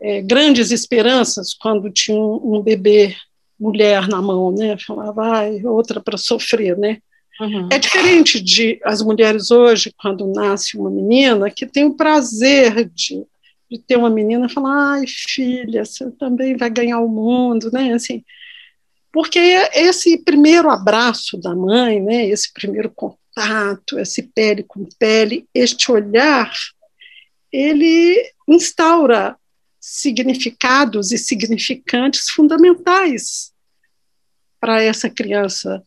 [0.00, 3.14] é, grandes esperanças quando tinham um bebê
[3.58, 4.76] mulher na mão, né?
[4.76, 6.98] Falava, vai, outra para sofrer, né?
[7.40, 7.68] Uhum.
[7.70, 13.24] É diferente de as mulheres hoje, quando nasce uma menina, que tem o prazer de,
[13.70, 17.92] de ter uma menina e falar, ai, filha, você também vai ganhar o mundo, né?
[17.92, 18.24] Assim,
[19.12, 19.38] porque
[19.74, 26.50] esse primeiro abraço da mãe, né, esse primeiro contato, esse pele com pele, este olhar,
[27.52, 29.36] ele instaura
[29.78, 33.52] significados e significantes fundamentais
[34.60, 35.82] para essa criança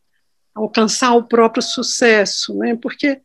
[0.54, 2.76] alcançar o próprio sucesso, né?
[2.76, 3.22] Porque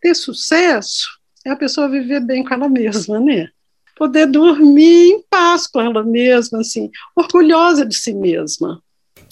[0.00, 1.08] ter sucesso
[1.46, 3.48] é a pessoa viver bem com ela mesma, né?
[3.96, 8.82] Poder dormir em paz com ela mesma, assim, orgulhosa de si mesma.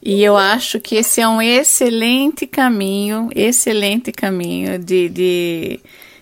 [0.02, 5.80] E eu acho que esse é um excelente caminho, excelente caminho de, de,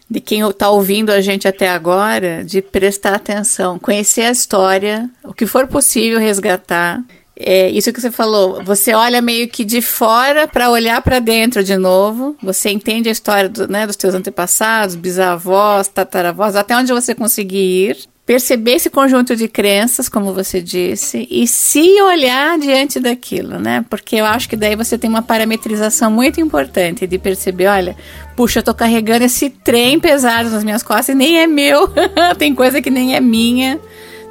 [0.08, 5.34] de quem está ouvindo a gente até agora, de prestar atenção, conhecer a história, o
[5.34, 7.02] que for possível resgatar.
[7.38, 8.64] É isso que você falou.
[8.64, 12.34] Você olha meio que de fora para olhar para dentro de novo.
[12.42, 17.90] Você entende a história do, né, dos teus antepassados, bisavós, tataravós, até onde você conseguir
[17.90, 23.84] ir perceber esse conjunto de crenças, como você disse, e se olhar diante daquilo, né?
[23.88, 27.96] Porque eu acho que daí você tem uma parametrização muito importante de perceber, olha,
[28.34, 31.88] puxa, eu tô carregando esse trem pesado nas minhas costas e nem é meu,
[32.36, 33.78] tem coisa que nem é minha,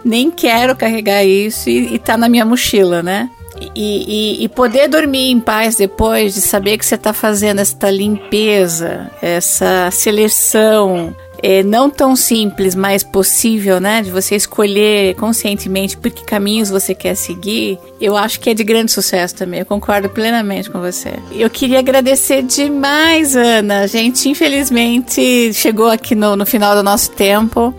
[0.03, 3.29] nem quero carregar isso e, e tá na minha mochila, né?
[3.73, 7.89] E, e, e, poder dormir em paz depois de saber que você está fazendo essa
[7.89, 14.01] limpeza, essa seleção, é, não tão simples, mas possível, né?
[14.01, 18.63] De você escolher conscientemente por que caminhos você quer seguir, eu acho que é de
[18.63, 19.59] grande sucesso também.
[19.59, 21.13] Eu concordo plenamente com você.
[21.31, 23.81] Eu queria agradecer demais, Ana.
[23.81, 27.73] A gente, infelizmente, chegou aqui no, no final do nosso tempo.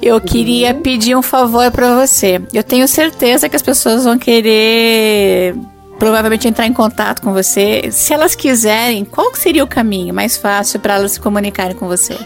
[0.00, 0.82] Eu queria uhum.
[0.82, 2.40] pedir um favor para você.
[2.52, 5.54] Eu tenho certeza que as pessoas vão querer
[5.98, 7.88] provavelmente entrar em contato com você.
[7.90, 12.16] Se elas quiserem, qual seria o caminho mais fácil para elas se comunicarem com você?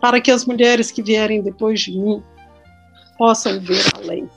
[0.00, 2.22] Para que as mulheres que vierem depois de mim
[3.16, 4.28] possam ver além.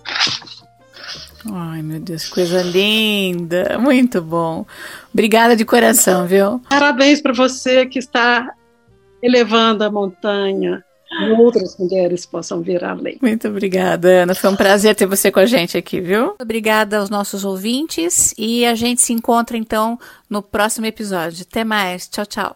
[1.52, 3.78] Ai, meu Deus, coisa linda.
[3.80, 4.66] Muito bom.
[5.14, 6.62] Obrigada de coração, viu?
[6.70, 8.54] Parabéns para você que está
[9.22, 10.84] elevando a montanha.
[11.12, 13.18] E outras mulheres possam ver além.
[13.20, 14.36] Muito obrigada, Ana.
[14.36, 16.36] Foi um prazer ter você com a gente aqui, viu?
[16.40, 19.98] Obrigada aos nossos ouvintes e a gente se encontra então
[20.30, 21.46] no próximo episódio.
[21.50, 22.08] Até mais.
[22.08, 22.56] Tchau, tchau.